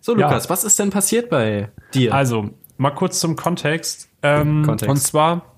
[0.00, 0.50] So, Lukas, ja.
[0.50, 2.14] was ist denn passiert bei dir?
[2.14, 4.10] Also, mal kurz zum Kontext.
[4.22, 4.90] Ähm, Kontext.
[4.90, 5.53] Und zwar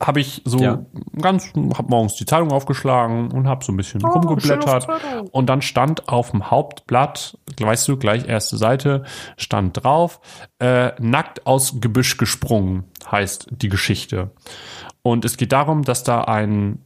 [0.00, 0.84] habe ich so ja.
[1.20, 4.86] ganz, hab morgens die Zeitung aufgeschlagen und habe so ein bisschen oh, rumgeblättert.
[5.32, 9.04] Und dann stand auf dem Hauptblatt, weißt du, gleich erste Seite,
[9.36, 10.20] stand drauf,
[10.58, 14.30] äh, nackt aus Gebüsch gesprungen, heißt die Geschichte.
[15.02, 16.80] Und es geht darum, dass da ein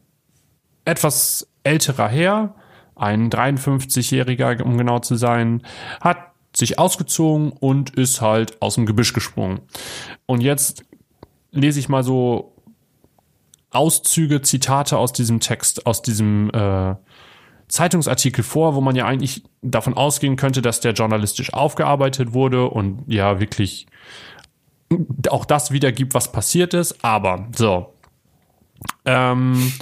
[0.85, 2.55] etwas älterer Herr
[2.94, 5.62] ein 53-Jähriger, um genau zu sein,
[6.01, 6.18] hat
[6.55, 9.61] sich ausgezogen und ist halt aus dem Gebüsch gesprungen.
[10.27, 10.85] Und jetzt
[11.51, 12.55] lese ich mal so
[13.72, 16.94] Auszüge, Zitate aus diesem Text, aus diesem äh,
[17.68, 23.04] Zeitungsartikel vor, wo man ja eigentlich davon ausgehen könnte, dass der journalistisch aufgearbeitet wurde und
[23.06, 23.87] ja wirklich
[25.30, 27.02] auch das wiedergibt, was passiert ist.
[27.02, 27.94] Aber so.
[29.04, 29.72] Ähm,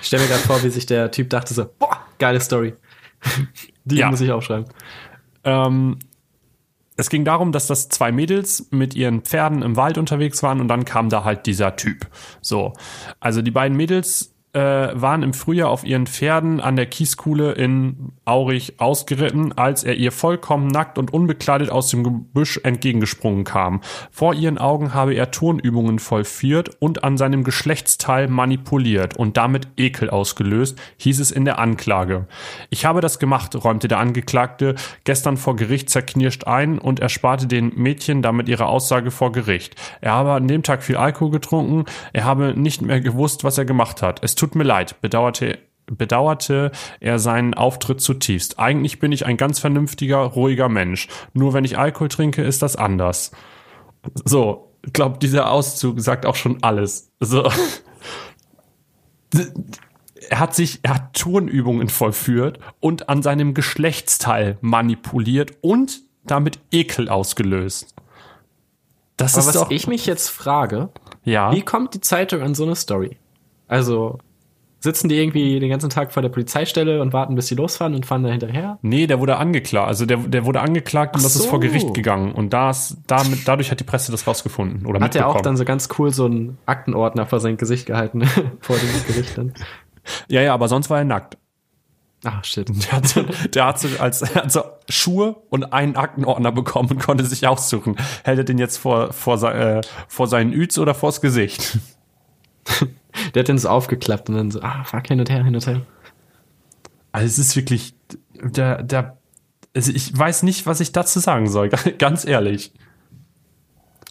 [0.00, 2.74] ich stelle mir gerade vor, wie sich der Typ dachte so, boah, Geile Story.
[3.84, 4.10] Die ja.
[4.10, 4.66] muss ich aufschreiben.
[5.44, 5.98] Ähm,
[6.98, 10.66] es ging darum, dass das zwei Mädels mit ihren Pferden im Wald unterwegs waren und
[10.66, 12.08] dann kam da halt dieser Typ.
[12.40, 12.72] So.
[13.20, 18.12] Also die beiden Mädels äh, waren im Frühjahr auf ihren Pferden an der Kieskuhle in
[18.24, 23.80] Aurich ausgeritten, als er ihr vollkommen nackt und unbekleidet aus dem Gebüsch entgegengesprungen kam.
[24.10, 30.08] Vor ihren Augen habe er Turnübungen vollführt und an seinem Geschlechtsteil manipuliert und damit Ekel
[30.08, 32.26] ausgelöst, hieß es in der Anklage.
[32.70, 37.72] Ich habe das gemacht, räumte der Angeklagte gestern vor Gericht zerknirscht ein und ersparte den
[37.74, 39.74] Mädchen damit ihre Aussage vor Gericht.
[40.00, 43.64] Er habe an dem Tag viel Alkohol getrunken, er habe nicht mehr gewusst, was er
[43.64, 44.22] gemacht hat.
[44.22, 45.58] Es tut mir leid, bedauerte
[45.96, 46.70] bedauerte
[47.00, 48.58] er seinen Auftritt zutiefst.
[48.58, 51.08] Eigentlich bin ich ein ganz vernünftiger, ruhiger Mensch.
[51.32, 53.32] Nur wenn ich Alkohol trinke, ist das anders.
[54.24, 57.10] So, ich glaube, dieser Auszug sagt auch schon alles.
[57.20, 57.50] So.
[60.30, 67.08] Er hat sich, er hat Turnübungen vollführt und an seinem Geschlechtsteil manipuliert und damit Ekel
[67.08, 67.94] ausgelöst.
[69.16, 70.90] Das Aber ist was doch, ich mich jetzt frage,
[71.24, 71.50] ja?
[71.52, 73.16] wie kommt die Zeitung an so eine Story?
[73.68, 74.18] Also,
[74.80, 78.06] sitzen die irgendwie den ganzen Tag vor der Polizeistelle und warten, bis sie losfahren und
[78.06, 78.78] fahren da hinterher?
[78.82, 79.88] Nee, der wurde angeklagt.
[79.88, 81.48] Also der, der wurde angeklagt und Ach das ist so.
[81.50, 82.32] vor Gericht gegangen.
[82.32, 84.86] Und das, damit, dadurch hat die Presse das rausgefunden.
[84.86, 88.22] Oder Hat er auch dann so ganz cool so einen Aktenordner vor sein Gesicht gehalten,
[88.60, 89.52] vor dem Gericht dann?
[90.28, 91.36] ja, ja, aber sonst war er nackt.
[92.24, 92.68] Ach, shit.
[92.68, 96.98] Der hat, so- der hat so als hat so Schuhe und einen Aktenordner bekommen und
[96.98, 97.96] konnte sich aussuchen.
[98.24, 101.78] Hält er den jetzt vor, vor, äh, vor seinen Üts oder vors Gesicht?
[103.34, 105.66] Der hat den so aufgeklappt und dann so, ah, fuck, hin und her, hin und
[105.66, 105.82] her.
[107.12, 107.94] Also es ist wirklich,
[108.34, 109.18] der, der,
[109.74, 112.72] also ich weiß nicht, was ich dazu sagen soll, ganz ehrlich.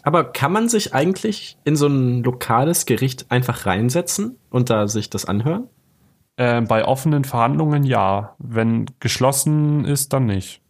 [0.04, 5.10] Aber kann man sich eigentlich in so ein lokales Gericht einfach reinsetzen und da sich
[5.10, 5.68] das anhören?
[6.38, 8.36] Äh, bei offenen Verhandlungen ja.
[8.38, 10.62] Wenn geschlossen ist, dann nicht.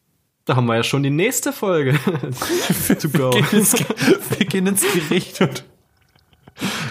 [0.45, 1.91] Da haben wir ja schon die nächste Folge.
[2.99, 3.31] to go.
[3.31, 5.65] Wir gehen, ins, wir gehen ins Gericht und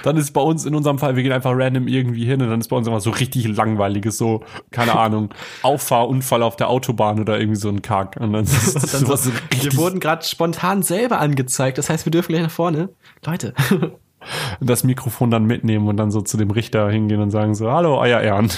[0.03, 2.61] dann ist bei uns in unserem Fall, wir gehen einfach random irgendwie hin und dann
[2.61, 5.31] ist bei uns immer so richtig langweiliges, so, keine Ahnung,
[5.63, 8.17] Auffahrunfall auf der Autobahn oder irgendwie so ein Kack.
[8.21, 11.79] Und dann ist das Dann sowas so, wir wurden gerade spontan selber angezeigt.
[11.79, 12.91] Das heißt, wir dürfen gleich nach vorne.
[13.25, 13.55] Leute.
[14.61, 17.99] das Mikrofon dann mitnehmen und dann so zu dem Richter hingehen und sagen so, hallo,
[17.99, 18.51] euer Ehren.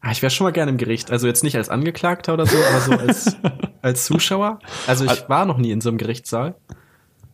[0.00, 1.12] Ah, ich wäre schon mal gerne im Gericht.
[1.12, 3.36] Also jetzt nicht als Angeklagter oder so, aber so als,
[3.82, 4.58] als Zuschauer.
[4.88, 6.56] Also ich war noch nie in so einem Gerichtssaal.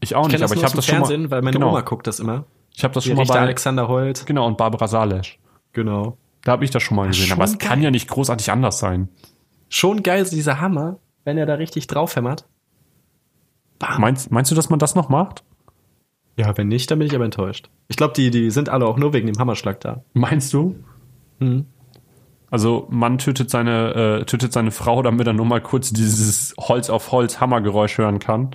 [0.01, 1.71] Ich auch Ich nicht, das aber ich habe das schon Fernsehen, mal, weil meine genau,
[1.71, 2.45] Oma guckt das immer.
[2.79, 4.25] Ich habe das Die schon mal Richter bei, Alexander Holt.
[4.25, 5.41] genau, und Barbara Salesch.
[5.73, 6.17] Genau.
[6.45, 7.85] Da habe ich das schon mal gesehen, aber schon es kann geil.
[7.87, 9.09] ja nicht großartig anders sein.
[9.69, 12.47] Schon geil, dieser Hammer, wenn er da richtig draufhämmert.
[13.81, 14.01] Bam.
[14.01, 15.43] Meinst, meinst du, dass man das noch macht?
[16.37, 17.69] Ja, wenn nicht, dann bin ich aber enttäuscht.
[17.89, 20.05] Ich glaube, die, die sind alle auch nur wegen dem Hammerschlag da.
[20.13, 20.77] Meinst du?
[21.41, 21.67] Hm.
[22.49, 26.91] Also man tötet seine, äh, tötet seine Frau, damit er nur mal kurz dieses Holz
[26.91, 28.53] auf Holz Hammergeräusch hören kann.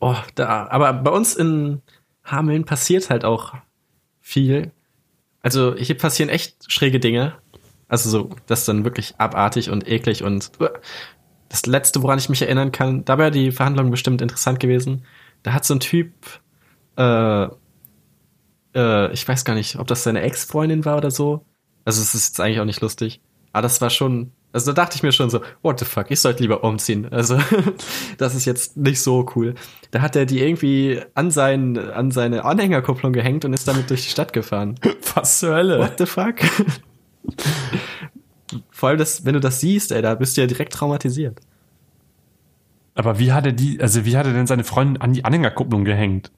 [0.00, 1.82] Oh, da, aber bei uns in
[2.30, 3.54] Hameln passiert halt auch
[4.20, 4.72] viel.
[5.42, 7.34] Also hier passieren echt schräge Dinge.
[7.88, 10.50] Also so, das ist dann wirklich abartig und eklig und
[11.48, 15.04] das letzte, woran ich mich erinnern kann, da wäre die Verhandlung bestimmt interessant gewesen.
[15.42, 16.12] Da hat so ein Typ,
[16.96, 17.48] äh,
[18.74, 21.46] äh, ich weiß gar nicht, ob das seine Ex-Freundin war oder so.
[21.84, 23.22] Also es ist jetzt eigentlich auch nicht lustig.
[23.52, 26.20] Aber das war schon, also da dachte ich mir schon so, what the fuck, ich
[26.20, 27.06] sollte lieber umziehen.
[27.10, 27.38] Also
[28.18, 29.54] das ist jetzt nicht so cool.
[29.90, 34.04] Da hat er die irgendwie an, sein, an seine Anhängerkupplung gehängt und ist damit durch
[34.04, 34.76] die Stadt gefahren.
[35.14, 35.78] Was zur Hölle?
[35.80, 36.36] What the fuck?
[38.70, 41.40] Vor allem, das, wenn du das siehst, ey, da bist du ja direkt traumatisiert.
[42.94, 45.84] Aber wie hat er die, also wie hat er denn seine Freundin an die Anhängerkupplung
[45.84, 46.32] gehängt?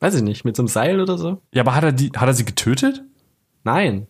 [0.00, 1.40] Weiß ich nicht, mit so einem Seil oder so?
[1.54, 3.02] Ja, aber hat er die, hat er sie getötet?
[3.62, 4.08] Nein.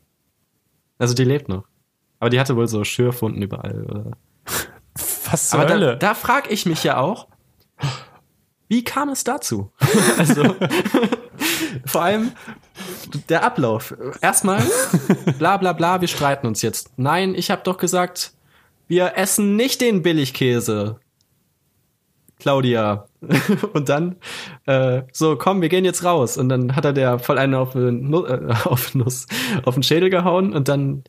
[0.98, 1.69] Also die lebt noch.
[2.20, 3.85] Aber die hatte wohl so Schürfwunden überall.
[3.85, 4.11] Oder?
[5.30, 5.96] Was zur Aber da, Hölle?
[5.96, 7.26] da frage ich mich ja auch,
[8.68, 9.72] wie kam es dazu?
[10.18, 10.54] also,
[11.87, 12.33] vor allem
[13.28, 13.94] der Ablauf.
[14.20, 14.62] Erstmal,
[15.38, 16.92] bla bla bla, wir streiten uns jetzt.
[16.96, 18.35] Nein, ich habe doch gesagt,
[18.87, 21.00] wir essen nicht den Billigkäse.
[22.38, 23.06] Claudia.
[23.72, 24.16] Und dann,
[24.66, 26.37] äh, so, komm, wir gehen jetzt raus.
[26.37, 29.26] Und dann hat er der voll einen auf, äh, auf Nuss,
[29.64, 31.04] auf den Schädel gehauen und dann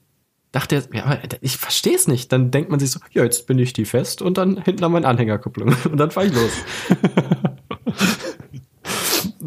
[0.52, 2.32] dachte er, ja, aber ich verstehe es nicht.
[2.32, 4.92] Dann denkt man sich so, ja, jetzt bin ich die fest und dann hinten an
[4.92, 5.76] meine Anhängerkupplung.
[5.92, 6.52] Und dann fahr ich los.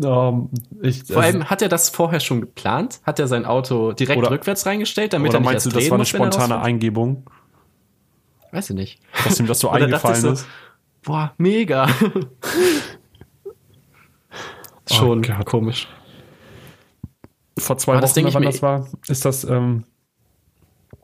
[0.03, 0.51] Ähm,
[0.83, 3.01] ich, Vor allem hat er das vorher schon geplant?
[3.05, 5.83] Hat er sein Auto direkt Oder- rückwärts reingestellt, damit er nicht meinst du, erst das
[5.83, 6.61] drehen war eine muss, spontane?
[6.61, 7.25] Eingebung,
[8.51, 9.01] Weiß ich nicht.
[9.25, 10.47] dass ihm das so eingefallen so, ist?
[11.03, 11.89] Boah, mega.
[14.91, 15.89] schon Oh komisch.
[17.59, 19.85] vor zwei Aber das Wochen, ich wann das war, ist das, ähm,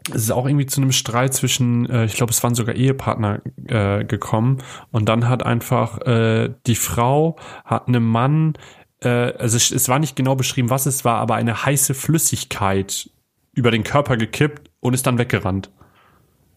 [0.09, 3.41] es ist auch irgendwie zu einem Streit zwischen, äh, ich glaube, es waren sogar Ehepartner
[3.67, 4.59] äh, gekommen
[4.91, 8.55] und dann hat einfach äh, die Frau hat einem Mann,
[9.03, 13.11] äh, also es, es war nicht genau beschrieben, was es war, aber eine heiße Flüssigkeit
[13.53, 15.71] über den Körper gekippt und ist dann weggerannt.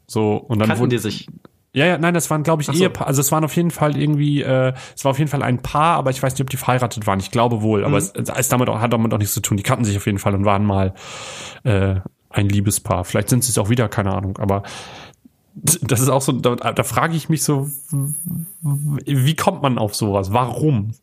[0.07, 1.27] So und dann Kannten wurde die sich?
[1.73, 2.73] ja, ja, nein, das waren, glaube ich, so.
[2.73, 3.07] Ehepaar.
[3.07, 5.97] Also es waren auf jeden Fall irgendwie, äh, es war auf jeden Fall ein Paar,
[5.97, 7.19] aber ich weiß nicht, ob die verheiratet waren.
[7.19, 7.85] Ich glaube wohl, Mhm.
[7.87, 9.57] aber es, es ist damit auch, hat damit auch nichts zu tun.
[9.57, 10.93] Die kannten sich auf jeden Fall und waren mal
[11.63, 11.95] äh,
[12.33, 13.05] ein Liebespaar.
[13.05, 14.37] Vielleicht sind sie es auch wieder, keine Ahnung.
[14.37, 14.63] Aber
[15.55, 17.69] das ist auch so, da, da frage ich mich so,
[18.61, 20.33] wie kommt man auf sowas?
[20.33, 20.95] Warum?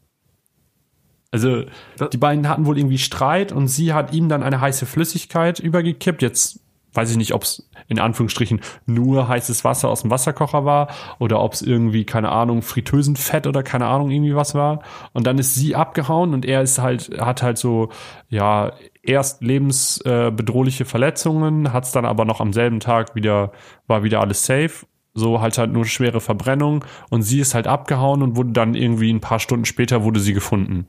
[1.30, 1.64] Also
[2.12, 6.22] die beiden hatten wohl irgendwie Streit und sie hat ihm dann eine heiße Flüssigkeit übergekippt.
[6.22, 6.58] Jetzt
[6.92, 10.88] weiß ich nicht, ob es in Anführungsstrichen nur heißes Wasser aus dem Wasserkocher war
[11.20, 14.82] oder ob es irgendwie, keine Ahnung, Fritteusenfett oder keine Ahnung, irgendwie was war.
[15.12, 17.90] Und dann ist sie abgehauen und er ist halt, hat halt so,
[18.28, 23.52] ja, erst lebensbedrohliche Verletzungen, hat es dann aber noch am selben Tag wieder,
[23.86, 24.86] war wieder alles safe.
[25.12, 29.12] So halt halt nur schwere Verbrennung und sie ist halt abgehauen und wurde dann irgendwie
[29.12, 30.86] ein paar Stunden später wurde sie gefunden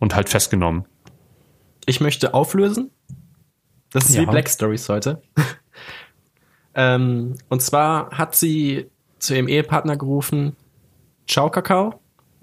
[0.00, 0.84] und halt festgenommen.
[1.86, 2.90] Ich möchte auflösen.
[3.92, 4.22] Das ist Ja.
[4.22, 5.22] wie Black Stories heute.
[6.74, 10.56] ähm, und zwar hat sie zu ihrem Ehepartner gerufen,
[11.28, 12.00] Ciao Kakao,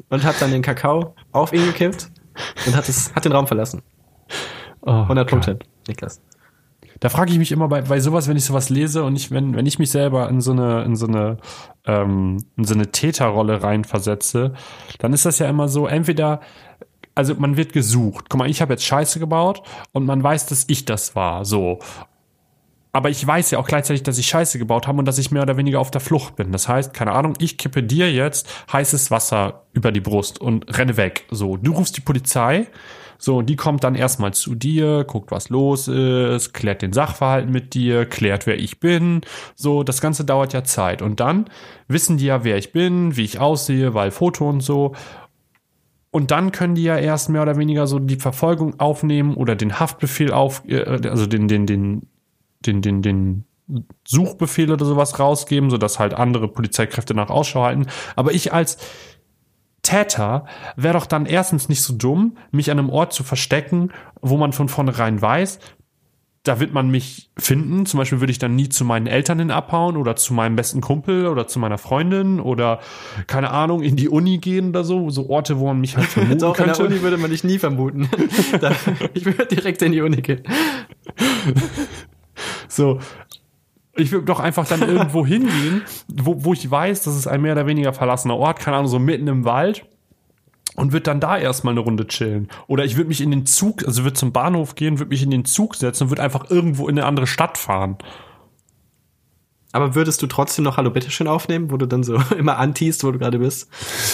[0.08, 2.10] und hat dann den Kakao auf ihn gekippt
[2.66, 3.82] und hat, es, hat den Raum verlassen.
[4.82, 5.40] Oh, 100 geil.
[5.40, 6.22] Punkte, Niklas.
[7.00, 9.56] Da frage ich mich immer bei, bei sowas, wenn ich sowas lese und ich, wenn,
[9.56, 11.38] wenn ich mich selber in so eine, in so eine,
[11.86, 14.54] ähm, in so eine Täterrolle reinversetze,
[14.98, 16.42] dann ist das ja immer so, entweder,
[17.16, 18.26] also man wird gesucht.
[18.30, 19.62] Guck mal, ich habe jetzt Scheiße gebaut
[19.94, 21.46] und man weiß, dass ich das war.
[21.46, 21.80] So.
[22.92, 25.44] Aber ich weiß ja auch gleichzeitig, dass ich Scheiße gebaut habe und dass ich mehr
[25.44, 26.52] oder weniger auf der Flucht bin.
[26.52, 30.98] Das heißt, keine Ahnung, ich kippe dir jetzt heißes Wasser über die Brust und renne
[30.98, 31.26] weg.
[31.30, 32.68] So, du rufst die Polizei.
[33.22, 37.50] So, und die kommt dann erstmal zu dir, guckt, was los ist, klärt den Sachverhalt
[37.50, 39.22] mit dir, klärt, wer ich bin.
[39.56, 41.02] So, das Ganze dauert ja Zeit.
[41.02, 41.46] Und dann
[41.90, 44.94] wissen die ja, wer ich bin, wie ich aussehe, weil Foto und so.
[46.12, 49.80] Und dann können die ja erst mehr oder weniger so die Verfolgung aufnehmen oder den
[49.80, 52.08] Haftbefehl auf, äh, also den, den, den,
[52.66, 53.44] den, den, den
[54.08, 57.86] Suchbefehl oder sowas rausgeben, sodass halt andere Polizeikräfte nach Ausschau halten.
[58.16, 58.78] Aber ich als
[59.82, 64.38] Täter wäre doch dann erstens nicht so dumm, mich an einem Ort zu verstecken, wo
[64.38, 65.60] man von vornherein weiß,
[66.44, 67.86] da wird man mich finden.
[67.86, 70.82] Zum Beispiel würde ich dann nie zu meinen Eltern hin abhauen oder zu meinem besten
[70.82, 72.80] Kumpel oder zu meiner Freundin oder
[73.28, 76.40] keine Ahnung in die Uni gehen oder so, so Orte, wo man mich halt vermuten
[76.40, 76.84] Doch, in könnte.
[76.84, 78.10] der Uni würde man dich nie vermuten.
[79.14, 80.44] ich würde direkt in die Uni gehen.
[82.68, 83.00] So.
[84.00, 87.54] Ich würde doch einfach dann irgendwo hingehen, wo, wo ich weiß, das ist ein mehr
[87.54, 89.86] oder weniger verlassener Ort, keine Ahnung, so mitten im Wald
[90.76, 92.48] und würde dann da erstmal eine Runde chillen.
[92.68, 95.32] Oder ich würde mich in den Zug, also würde zum Bahnhof gehen, würde mich in
[95.32, 97.98] den Zug setzen und würde einfach irgendwo in eine andere Stadt fahren.
[99.72, 103.12] Aber würdest du trotzdem noch Hallo Bitteschön aufnehmen, wo du dann so immer antiest, wo
[103.12, 103.70] du gerade bist?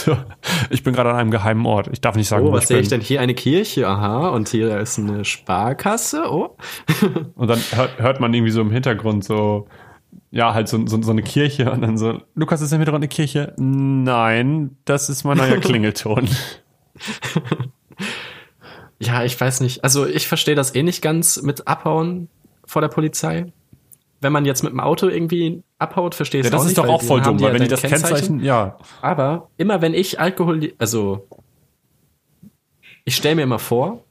[0.70, 1.90] Ich bin gerade an einem geheimen Ort.
[1.92, 3.22] Ich darf nicht sagen, Oh, wo was ich sehe ich denn hier?
[3.22, 6.58] Eine Kirche, aha, und hier ist eine Sparkasse, oh.
[7.36, 9.68] Und dann hört, hört man irgendwie so im Hintergrund so,
[10.32, 13.10] ja, halt so, so, so eine Kirche und dann so, Lukas, ist im Hintergrund eine
[13.10, 13.54] Kirche?
[13.58, 16.28] Nein, das ist mein neuer Klingelton.
[19.00, 19.84] Ja, ich weiß nicht.
[19.84, 22.30] Also ich verstehe das eh nicht ganz mit Abhauen
[22.66, 23.52] vor der Polizei.
[24.26, 26.78] Wenn man jetzt mit dem Auto irgendwie abhaut, verstehe ich Ja, es auch das nicht.
[26.80, 30.20] ist doch auch voll dumm, weil wenn die das Kennzeichen, ja, Aber immer wenn ich
[30.20, 31.28] Alkohol, also
[33.04, 34.04] ich stelle mir immer vor,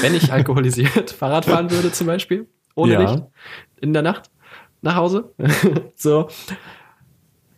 [0.00, 3.00] wenn ich alkoholisiert Fahrrad fahren würde zum Beispiel, ohne Ja.
[3.12, 3.22] Licht,
[3.80, 4.30] in der Nacht
[4.80, 5.32] nach Hause,
[5.94, 6.26] so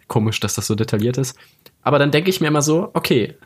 [0.06, 1.38] komisch, dass das so detailliert ist.
[1.80, 3.38] Aber dann denke ich mir immer so, okay,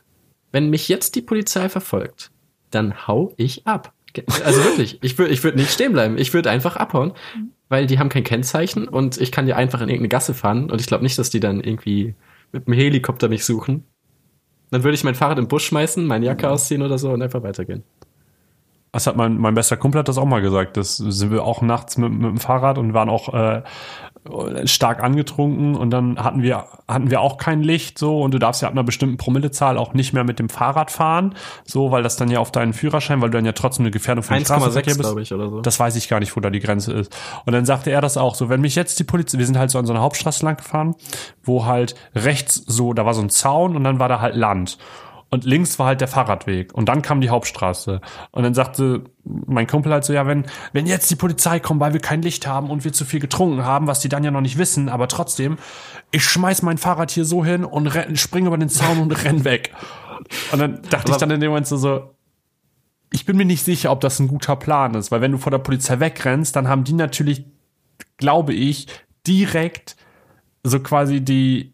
[0.51, 2.33] wenn mich jetzt die Polizei verfolgt,
[2.73, 3.93] dann hau ich ab.
[4.45, 6.19] Also wirklich, ich würde ich würd nicht stehen bleiben.
[6.19, 7.13] Ich würde einfach abhauen,
[7.69, 10.81] weil die haben kein Kennzeichen und ich kann ja einfach in irgendeine Gasse fahren und
[10.81, 12.15] ich glaube nicht, dass die dann irgendwie
[12.53, 13.85] mit dem Helikopter mich suchen.
[14.71, 17.43] Dann würde ich mein Fahrrad im Busch schmeißen, meine Jacke ausziehen oder so und einfach
[17.43, 17.85] weitergehen.
[18.93, 20.77] Das hat mein, mein bester Kumpel hat das auch mal gesagt.
[20.77, 23.63] Das sind wir auch nachts mit, mit dem Fahrrad und waren auch äh,
[24.65, 28.63] stark angetrunken und dann hatten wir hatten wir auch kein Licht so und du darfst
[28.63, 32.17] ja ab einer bestimmten Promillezahl auch nicht mehr mit dem Fahrrad fahren, so weil das
[32.17, 34.95] dann ja auf deinen Führerschein, weil du dann ja trotzdem eine Gefährdung für den Straßenverkehr
[34.95, 35.01] 1,6 bist.
[35.01, 35.61] glaube ich oder so.
[35.61, 37.15] Das weiß ich gar nicht, wo da die Grenze ist.
[37.47, 39.71] Und dann sagte er das auch so, wenn mich jetzt die Polizei, wir sind halt
[39.71, 40.95] so an so einer Hauptstraße lang gefahren,
[41.43, 44.79] wo halt rechts so, da war so ein Zaun und dann war da halt Land.
[45.31, 46.73] Und links war halt der Fahrradweg.
[46.73, 48.01] Und dann kam die Hauptstraße.
[48.31, 51.93] Und dann sagte mein Kumpel halt so, ja, wenn, wenn jetzt die Polizei kommt, weil
[51.93, 54.41] wir kein Licht haben und wir zu viel getrunken haben, was die dann ja noch
[54.41, 55.59] nicht wissen, aber trotzdem,
[56.13, 59.45] ich schmeiß mein Fahrrad hier so hin und renn, spring über den Zaun und renn
[59.45, 59.75] weg.
[60.51, 62.15] Und dann dachte ich dann in dem Moment so, so,
[63.13, 65.51] ich bin mir nicht sicher, ob das ein guter Plan ist, weil wenn du vor
[65.51, 67.45] der Polizei wegrennst, dann haben die natürlich,
[68.17, 68.87] glaube ich,
[69.27, 69.97] direkt
[70.63, 71.73] so quasi die,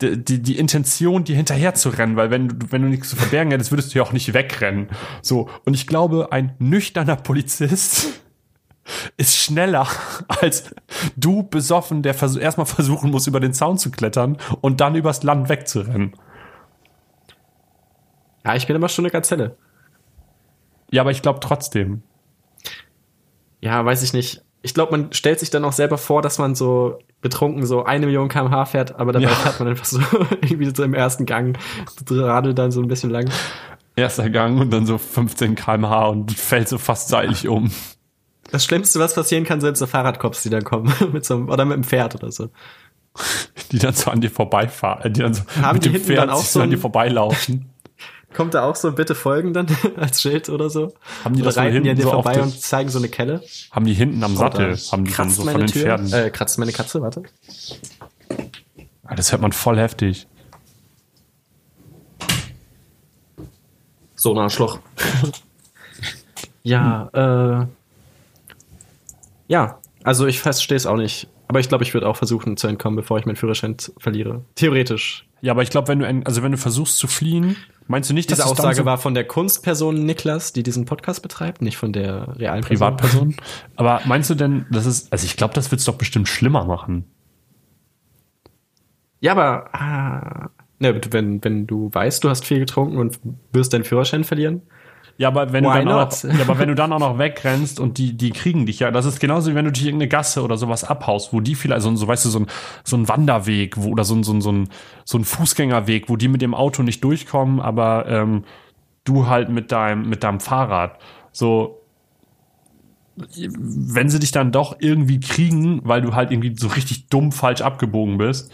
[0.00, 3.16] die, die, die Intention, dir hinterher zu rennen, weil wenn du, wenn du nichts zu
[3.16, 4.88] verbergen hättest, würdest du ja auch nicht wegrennen.
[5.22, 5.48] So.
[5.64, 8.08] Und ich glaube, ein nüchterner Polizist
[9.16, 9.86] ist schneller
[10.28, 10.74] als
[11.16, 15.22] du besoffen, der vers erstmal versuchen muss, über den Zaun zu klettern und dann übers
[15.22, 16.14] Land wegzurennen.
[18.44, 19.56] Ja, ich bin immer schon eine Gazelle.
[20.90, 22.02] Ja, aber ich glaube trotzdem.
[23.60, 24.42] Ja, weiß ich nicht.
[24.60, 28.04] Ich glaube, man stellt sich dann auch selber vor, dass man so betrunken so eine
[28.06, 29.30] Million kmh fährt, aber dabei Ja.
[29.30, 29.98] fährt man einfach so
[30.42, 31.58] irgendwie so im ersten Gang,
[32.08, 33.28] radelt dann so ein bisschen lang.
[33.96, 37.70] Erster Gang und dann so 15 km/h und fällt so fast seitlich um.
[38.50, 40.92] Das Schlimmste, was passieren kann, sind so Fahrradcops, die dann kommen.
[41.12, 42.50] mit so einem, oder mit dem Pferd oder so.
[43.72, 46.18] Die dann so an dir vorbeifahren, äh, die dann so Haben mit die dem Pferd
[46.18, 47.70] dann auch so an dir vorbeilaufen.
[48.34, 49.66] Kommt da auch so bitte folgen dann
[49.96, 50.92] als Schild oder so?
[51.24, 53.08] Haben die oder das reiten die an hinten dir so vorbei und zeigen so eine
[53.08, 53.42] Kelle?
[53.70, 55.82] Haben die hinten am Sattel, Oder haben die dann kratzt so von den Tür?
[55.82, 56.12] Pferden.
[56.12, 57.22] Äh, kratzt meine Katze, warte.
[59.04, 60.26] Ah, Das hört man voll heftig.
[64.16, 64.78] So ein Arschloch.
[66.62, 67.66] ja, äh.
[69.46, 71.28] Ja, also ich verstehe es auch nicht.
[71.46, 74.42] Aber ich glaube, ich würde auch versuchen zu entkommen, bevor ich meinen Führerschein verliere.
[74.54, 75.26] Theoretisch.
[75.42, 77.56] Ja, aber ich glaube, wenn du, also wenn du versuchst zu fliehen,
[77.86, 81.22] meinst du nicht, Diese es Aussage so war von der Kunstperson Niklas, die diesen Podcast
[81.22, 82.96] betreibt, nicht von der realen Person.
[82.96, 83.36] Privatperson?
[83.76, 87.04] aber meinst du denn, das ist, also ich glaube, das wird's doch bestimmt schlimmer machen.
[89.20, 93.18] Ja, aber ah, ne, wenn, wenn du weißt, du hast viel getrunken und
[93.52, 94.62] wirst deinen Führerschein verlieren.
[95.16, 97.78] Ja, aber wenn, du dann auch noch, ja, aber wenn du dann auch noch wegrennst
[97.78, 100.42] und die, die kriegen dich ja, das ist genauso wie wenn du durch irgendeine Gasse
[100.42, 102.46] oder sowas abhaust, wo die vielleicht, so, so weißt du, so ein,
[102.82, 104.68] so ein Wanderweg wo, oder so ein, so ein, so ein,
[105.04, 108.44] so ein Fußgängerweg, wo die mit dem Auto nicht durchkommen, aber ähm,
[109.04, 110.98] du halt mit deinem, mit deinem Fahrrad.
[111.30, 111.80] So,
[113.16, 117.60] wenn sie dich dann doch irgendwie kriegen, weil du halt irgendwie so richtig dumm falsch
[117.60, 118.52] abgebogen bist,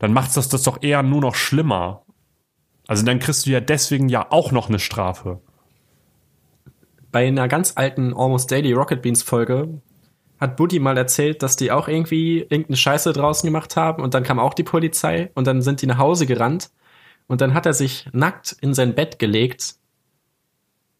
[0.00, 2.02] dann macht das das doch eher nur noch schlimmer.
[2.88, 5.40] Also dann kriegst du ja deswegen ja auch noch eine Strafe.
[7.12, 9.80] Bei einer ganz alten Almost Daily Rocket Beans Folge
[10.40, 14.24] hat Buddy mal erzählt, dass die auch irgendwie irgendeine Scheiße draußen gemacht haben und dann
[14.24, 16.70] kam auch die Polizei und dann sind die nach Hause gerannt
[17.28, 19.74] und dann hat er sich nackt in sein Bett gelegt,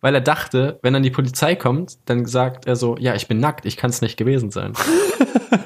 [0.01, 3.41] weil er dachte, wenn dann die Polizei kommt, dann sagt er so, ja, ich bin
[3.41, 4.75] nackt, ich kann es nicht gewesen sein.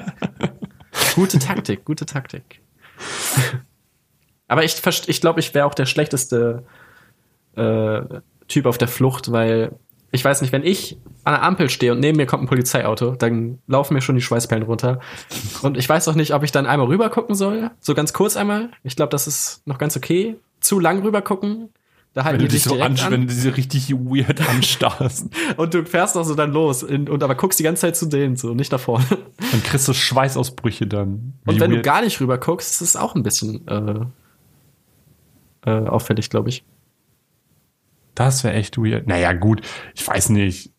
[1.15, 2.61] gute Taktik, gute Taktik.
[4.47, 6.63] Aber ich, ich glaube, ich wäre auch der schlechteste
[7.55, 8.01] äh,
[8.47, 9.77] Typ auf der Flucht, weil
[10.11, 13.11] ich weiß nicht, wenn ich an der Ampel stehe und neben mir kommt ein Polizeiauto,
[13.15, 14.99] dann laufen mir schon die Schweißperlen runter.
[15.61, 18.37] Und ich weiß auch nicht, ob ich dann einmal rüber gucken soll, so ganz kurz
[18.37, 18.69] einmal.
[18.83, 20.37] Ich glaube, das ist noch ganz okay.
[20.61, 21.69] Zu lang rüber gucken,
[22.13, 22.97] da halten Wenn die du dich so an.
[23.11, 25.27] wenn du diese richtig weird anstarrst,
[25.57, 28.07] Und du fährst auch so dann los in, und aber guckst die ganze Zeit zu
[28.07, 29.05] denen so, nicht nach vorne.
[29.51, 31.33] dann kriegst du Schweißausbrüche dann.
[31.45, 31.85] Und Wie wenn du weird.
[31.85, 33.99] gar nicht rüber guckst, ist es auch ein bisschen äh,
[35.69, 36.63] äh, auffällig, glaube ich.
[38.17, 39.05] Das wäre echt weird.
[39.07, 39.61] Naja, gut,
[39.93, 40.71] ich weiß nicht.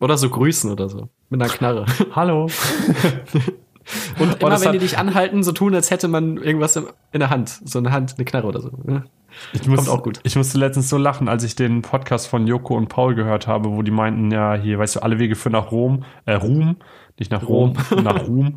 [0.00, 1.10] Oder so grüßen oder so.
[1.28, 1.84] Mit einer Knarre.
[2.16, 2.44] Hallo.
[4.18, 7.20] Und Oh, immer das wenn die dich anhalten, so tun, als hätte man irgendwas in
[7.20, 7.60] der Hand.
[7.64, 8.70] So eine Hand, eine Knarre oder so.
[8.84, 9.04] ne?
[9.52, 10.20] Ich muss, Kommt auch gut.
[10.22, 13.70] Ich musste letztens so lachen, als ich den Podcast von Joko und Paul gehört habe,
[13.70, 16.76] wo die meinten, ja, hier, weißt du, alle Wege führen nach Rom, äh, Ruhm,
[17.18, 18.56] nicht nach Rom, nach Ruhm.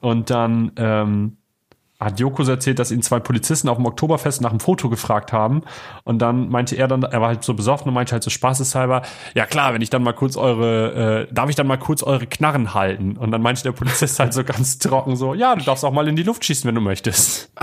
[0.00, 1.37] Und dann ähm,
[2.00, 5.32] hat Joko so erzählt, dass ihn zwei Polizisten auf dem Oktoberfest nach einem Foto gefragt
[5.32, 5.62] haben.
[6.04, 9.02] Und dann meinte er dann, er war halt so besoffen und meinte halt so spaßeshalber,
[9.34, 12.26] ja klar, wenn ich dann mal kurz eure, äh, darf ich dann mal kurz eure
[12.26, 13.16] Knarren halten?
[13.16, 16.06] Und dann meinte der Polizist halt so ganz trocken so, ja, du darfst auch mal
[16.06, 17.52] in die Luft schießen, wenn du möchtest.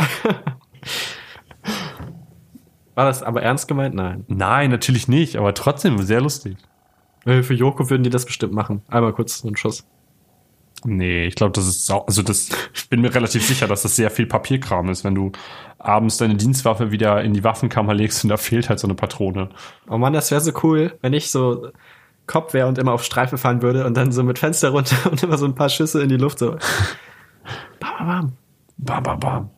[2.95, 3.95] War das aber ernst gemeint?
[3.95, 4.25] Nein.
[4.27, 6.57] Nein, natürlich nicht, aber trotzdem sehr lustig.
[7.25, 8.81] Äh, Für Joko würden die das bestimmt machen.
[8.89, 9.86] Einmal kurz so einen Schuss.
[10.88, 13.95] Nee, ich glaube, das ist sau also das ich bin mir relativ sicher, dass das
[13.95, 15.31] sehr viel Papierkram ist, wenn du
[15.79, 19.49] abends deine Dienstwaffe wieder in die Waffenkammer legst und da fehlt halt so eine Patrone.
[19.89, 21.69] Oh Mann, das wäre so cool, wenn ich so
[22.27, 25.23] Kopf wäre und immer auf Streife fahren würde und dann so mit Fenster runter und
[25.23, 26.57] immer so ein paar Schüsse in die Luft so.
[27.79, 28.33] Bam, bam, bam.
[28.77, 29.49] Bam, bam, bam.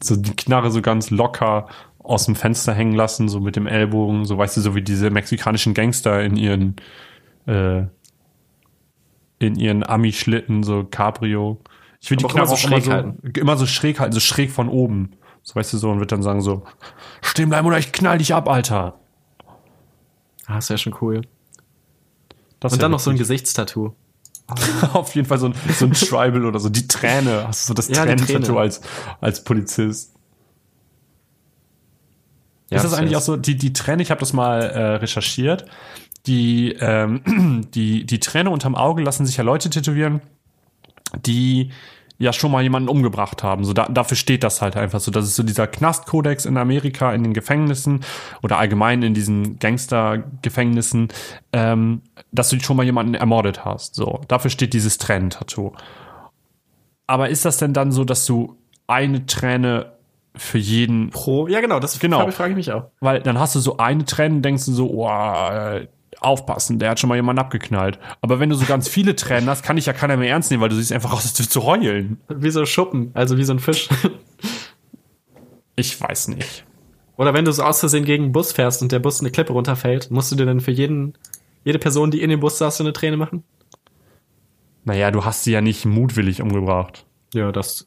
[0.00, 1.66] So die Knarre so ganz locker
[1.98, 5.10] aus dem Fenster hängen lassen, so mit dem Ellbogen, so weißt du, so wie diese
[5.10, 6.76] mexikanischen Gangster in ihren
[7.46, 7.86] äh,
[9.38, 11.60] in ihren Ami-Schlitten, so Cabrio.
[12.00, 13.32] Ich würde die auch immer Knarre so auch immer schräg so, halten.
[13.38, 15.12] immer so schräg halten, so schräg von oben.
[15.42, 16.64] So weißt du so und wird dann sagen so,
[17.22, 18.98] stehen bleiben oder ich knall dich ab, Alter.
[20.46, 21.22] Ah, das wäre schon cool.
[22.60, 23.16] Das Und dann noch so ein.
[23.16, 23.94] Gesichtstattoo.
[24.94, 26.70] Auf jeden Fall so ein, so ein Tribal oder so.
[26.70, 27.46] Die Träne.
[27.46, 28.58] Hast du so das Ja, Tränentattoo Träne.
[28.60, 28.80] als,
[29.20, 30.14] als Polizist?
[32.70, 33.26] Ja, ist das das eigentlich auch wär's.
[33.26, 35.64] so, die, die Träne, ich habe das mal äh, recherchiert,
[36.26, 40.20] die, ähm, die, die Träne unterm Auge lassen sich ja Leute tätowieren,
[41.26, 41.70] die
[42.20, 43.64] ja schon mal jemanden umgebracht haben.
[43.64, 45.12] So da, dafür steht das halt einfach so.
[45.12, 48.00] Das ist so dieser Knastkodex in Amerika in den Gefängnissen
[48.42, 51.08] oder allgemein in diesen Gangstergefängnissen,
[51.52, 52.02] ähm,
[52.32, 53.94] dass du schon mal jemanden ermordet hast.
[53.94, 55.72] So dafür steht dieses Tränentattoo.
[57.06, 58.56] Aber ist das denn dann so, dass du
[58.88, 59.92] eine Träne
[60.34, 61.46] für jeden Pro.
[61.46, 62.18] Ja, genau, das Genau.
[62.18, 62.84] frage frage ich mich auch.
[63.00, 65.86] weil dann hast du so eine Träne, denkst du so, oh, äh,
[66.20, 67.98] aufpassen, der hat schon mal jemanden abgeknallt.
[68.20, 70.60] Aber wenn du so ganz viele Tränen hast, kann dich ja keiner mehr ernst nehmen,
[70.62, 72.18] weil du siehst einfach aus, als würdest du heulen.
[72.28, 73.88] Wie so Schuppen, also wie so ein Fisch.
[75.76, 76.64] Ich weiß nicht.
[77.16, 79.52] Oder wenn du so aus Versehen gegen einen Bus fährst und der Bus eine Klippe
[79.52, 81.14] runterfällt, musst du dir dann für jeden,
[81.64, 83.44] jede Person, die in dem Bus saß, so eine Träne machen?
[84.84, 87.04] Naja, du hast sie ja nicht mutwillig umgebracht.
[87.34, 87.86] Ja, das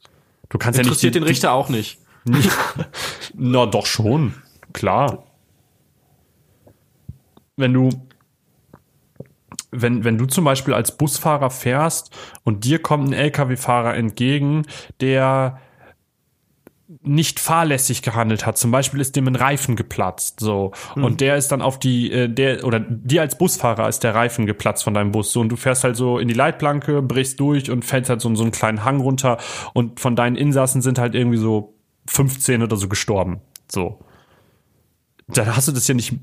[0.49, 0.89] Du kannst ja nicht.
[0.89, 1.99] interessiert die- den Richter auch nicht.
[2.25, 2.49] Die,
[3.35, 4.33] na, doch schon.
[4.73, 5.23] Klar.
[7.57, 7.89] Wenn du,
[9.71, 14.63] wenn, wenn du zum Beispiel als Busfahrer fährst und dir kommt ein LKW-Fahrer entgegen,
[14.99, 15.59] der
[17.03, 18.57] nicht fahrlässig gehandelt hat.
[18.57, 20.71] Zum Beispiel ist dem ein Reifen geplatzt, so.
[20.95, 21.03] Mhm.
[21.03, 24.45] Und der ist dann auf die, äh, der, oder dir als Busfahrer ist der Reifen
[24.45, 25.31] geplatzt von deinem Bus.
[25.31, 28.33] So, und du fährst halt so in die Leitplanke, brichst durch und fällst halt so,
[28.35, 29.37] so einen kleinen Hang runter.
[29.73, 31.75] Und von deinen Insassen sind halt irgendwie so
[32.07, 33.39] 15 oder so gestorben.
[33.71, 33.99] So.
[35.27, 36.13] Da hast du das ja nicht,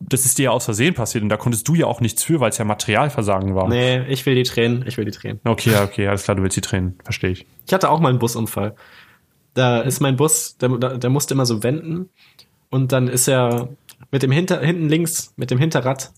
[0.00, 2.40] das ist dir ja aus Versehen passiert und da konntest du ja auch nichts für,
[2.40, 3.68] weil es ja Materialversagen war.
[3.68, 5.40] Nee, ich will die Tränen, ich will die Tränen.
[5.44, 7.46] Okay, okay, alles klar, du willst die Tränen, verstehe ich.
[7.66, 8.74] Ich hatte auch mal einen Busunfall.
[9.54, 12.08] Da ist mein Bus, der, der musste immer so wenden
[12.70, 13.68] und dann ist er
[14.10, 16.12] mit dem Hinter, hinten links, mit dem Hinterrad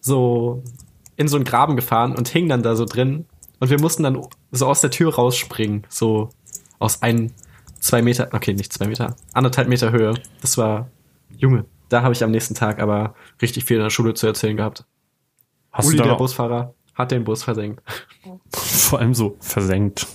[0.00, 0.62] so
[1.16, 3.26] in so einen Graben gefahren und hing dann da so drin
[3.60, 4.20] und wir mussten dann
[4.50, 6.30] so aus der Tür rausspringen, so
[6.78, 7.32] aus ein,
[7.78, 10.14] zwei Meter, okay, nicht zwei Meter, anderthalb Meter Höhe.
[10.40, 10.88] Das war,
[11.36, 14.56] Junge, da habe ich am nächsten Tag aber richtig viel in der Schule zu erzählen
[14.56, 14.84] gehabt.
[15.72, 17.82] Hast Uli, du da der Busfahrer, hat den Bus versenkt.
[18.52, 20.06] vor allem so versenkt?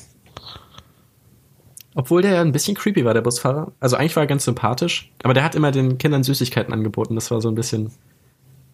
[1.94, 3.72] Obwohl der ja ein bisschen creepy war, der Busfahrer.
[3.80, 7.16] Also eigentlich war er ganz sympathisch, aber der hat immer den Kindern Süßigkeiten angeboten.
[7.16, 7.92] Das war so ein bisschen,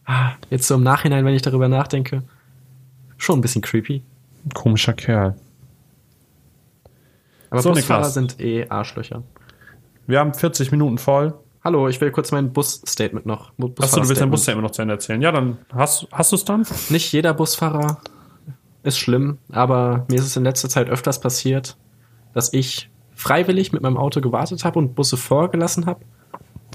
[0.06, 2.24] ah, jetzt so im Nachhinein, wenn ich darüber nachdenke,
[3.18, 4.04] schon ein bisschen creepy.
[4.56, 5.36] Komischer Kerl.
[7.52, 8.14] Aber So, Busfahrer Niklas.
[8.16, 9.22] sind eh Arschlöcher.
[10.08, 11.34] Wir haben 40 Minuten voll.
[11.64, 13.52] Hallo, ich will kurz mein Bus-Statement noch.
[13.58, 14.32] Bu- Achso, du willst dein.
[14.32, 15.22] Busstatement noch zu Ende erzählen.
[15.22, 16.66] Ja, dann hast, hast du es dann?
[16.90, 18.00] Nicht jeder Busfahrer
[18.84, 21.78] ist schlimm, aber mir ist es in letzter Zeit öfters passiert,
[22.34, 26.00] dass ich freiwillig mit meinem Auto gewartet habe und Busse vorgelassen habe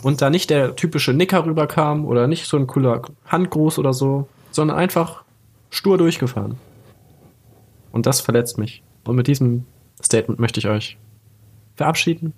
[0.05, 4.29] und da nicht der typische Nicker rüberkam oder nicht so ein cooler Handgruß oder so,
[4.53, 5.25] sondern einfach
[5.71, 6.57] stur durchgefahren.
[7.91, 8.85] Und das verletzt mich.
[9.05, 9.65] Und mit diesem
[10.01, 10.97] Statement möchte ich euch
[11.75, 12.35] verabschieden.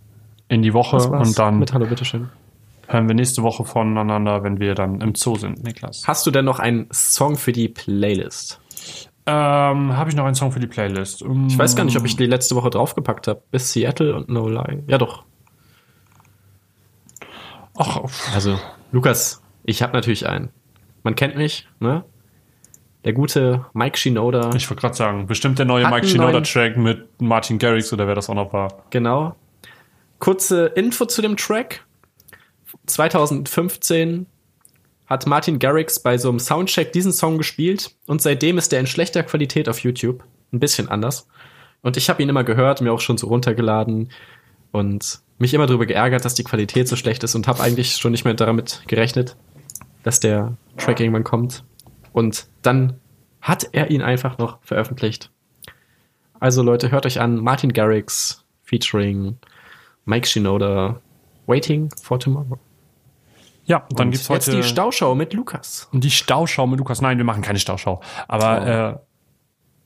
[0.48, 2.30] In die Woche und dann mit Hallo, bitteschön.
[2.86, 6.04] hören wir nächste Woche voneinander, wenn wir dann im Zoo sind, Niklas.
[6.06, 8.60] Hast du denn noch einen Song für die Playlist?
[9.26, 11.20] Ähm, habe ich noch einen Song für die Playlist?
[11.20, 13.42] Ähm, Ich weiß gar nicht, ob ich die letzte Woche draufgepackt habe.
[13.50, 14.82] Bis Seattle und No Lie.
[14.86, 15.24] Ja, doch.
[17.76, 18.00] Ach,
[18.34, 18.58] Also,
[18.90, 20.48] Lukas, ich habe natürlich einen.
[21.02, 22.04] Man kennt mich, ne?
[23.04, 24.50] Der gute Mike Shinoda.
[24.54, 27.92] ich wollte gerade sagen, bestimmt der neue Mike einen Shinoda neuen- Track mit Martin Garrix
[27.92, 28.82] oder wer das auch noch war.
[28.90, 29.36] Genau.
[30.18, 31.84] Kurze Info zu dem Track.
[32.86, 34.26] 2015
[35.06, 38.86] hat Martin Garrix bei so einem Soundcheck diesen Song gespielt und seitdem ist er in
[38.86, 40.24] schlechter Qualität auf YouTube.
[40.52, 41.28] Ein bisschen anders.
[41.82, 44.10] Und ich habe ihn immer gehört, mir auch schon so runtergeladen
[44.72, 48.12] und mich immer darüber geärgert, dass die Qualität so schlecht ist und habe eigentlich schon
[48.12, 49.36] nicht mehr damit gerechnet,
[50.02, 51.64] dass der Track irgendwann kommt.
[52.12, 52.98] Und dann
[53.40, 55.30] hat er ihn einfach noch veröffentlicht.
[56.40, 59.38] Also Leute, hört euch an, Martin Garrix featuring
[60.08, 60.96] Mike Shinoda,
[61.46, 62.58] Waiting for Tomorrow.
[63.66, 65.88] Ja, dann Und gibt's jetzt heute die Stauschau mit Lukas.
[65.92, 67.02] die Stauschau mit Lukas.
[67.02, 68.00] Nein, wir machen keine Stauschau.
[68.26, 68.66] Aber Oh.
[68.66, 68.98] äh,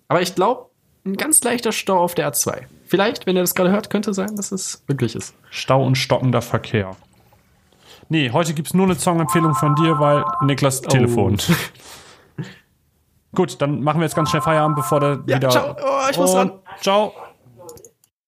[0.08, 0.66] Aber ich glaube,
[1.04, 2.62] ein ganz leichter Stau auf der A2.
[2.86, 5.34] Vielleicht, wenn ihr das gerade hört, könnte sein, dass es wirklich ist.
[5.50, 6.94] Stau und stockender Verkehr.
[8.08, 11.38] Nee, heute gibt's nur eine Songempfehlung von dir, weil Niklas Telefon.
[13.34, 15.48] Gut, dann machen wir jetzt ganz schnell Feierabend, bevor der Ja, wieder.
[15.48, 15.74] ciao.
[15.82, 16.52] Oh, ich muss und ran.
[16.80, 17.12] Ciao.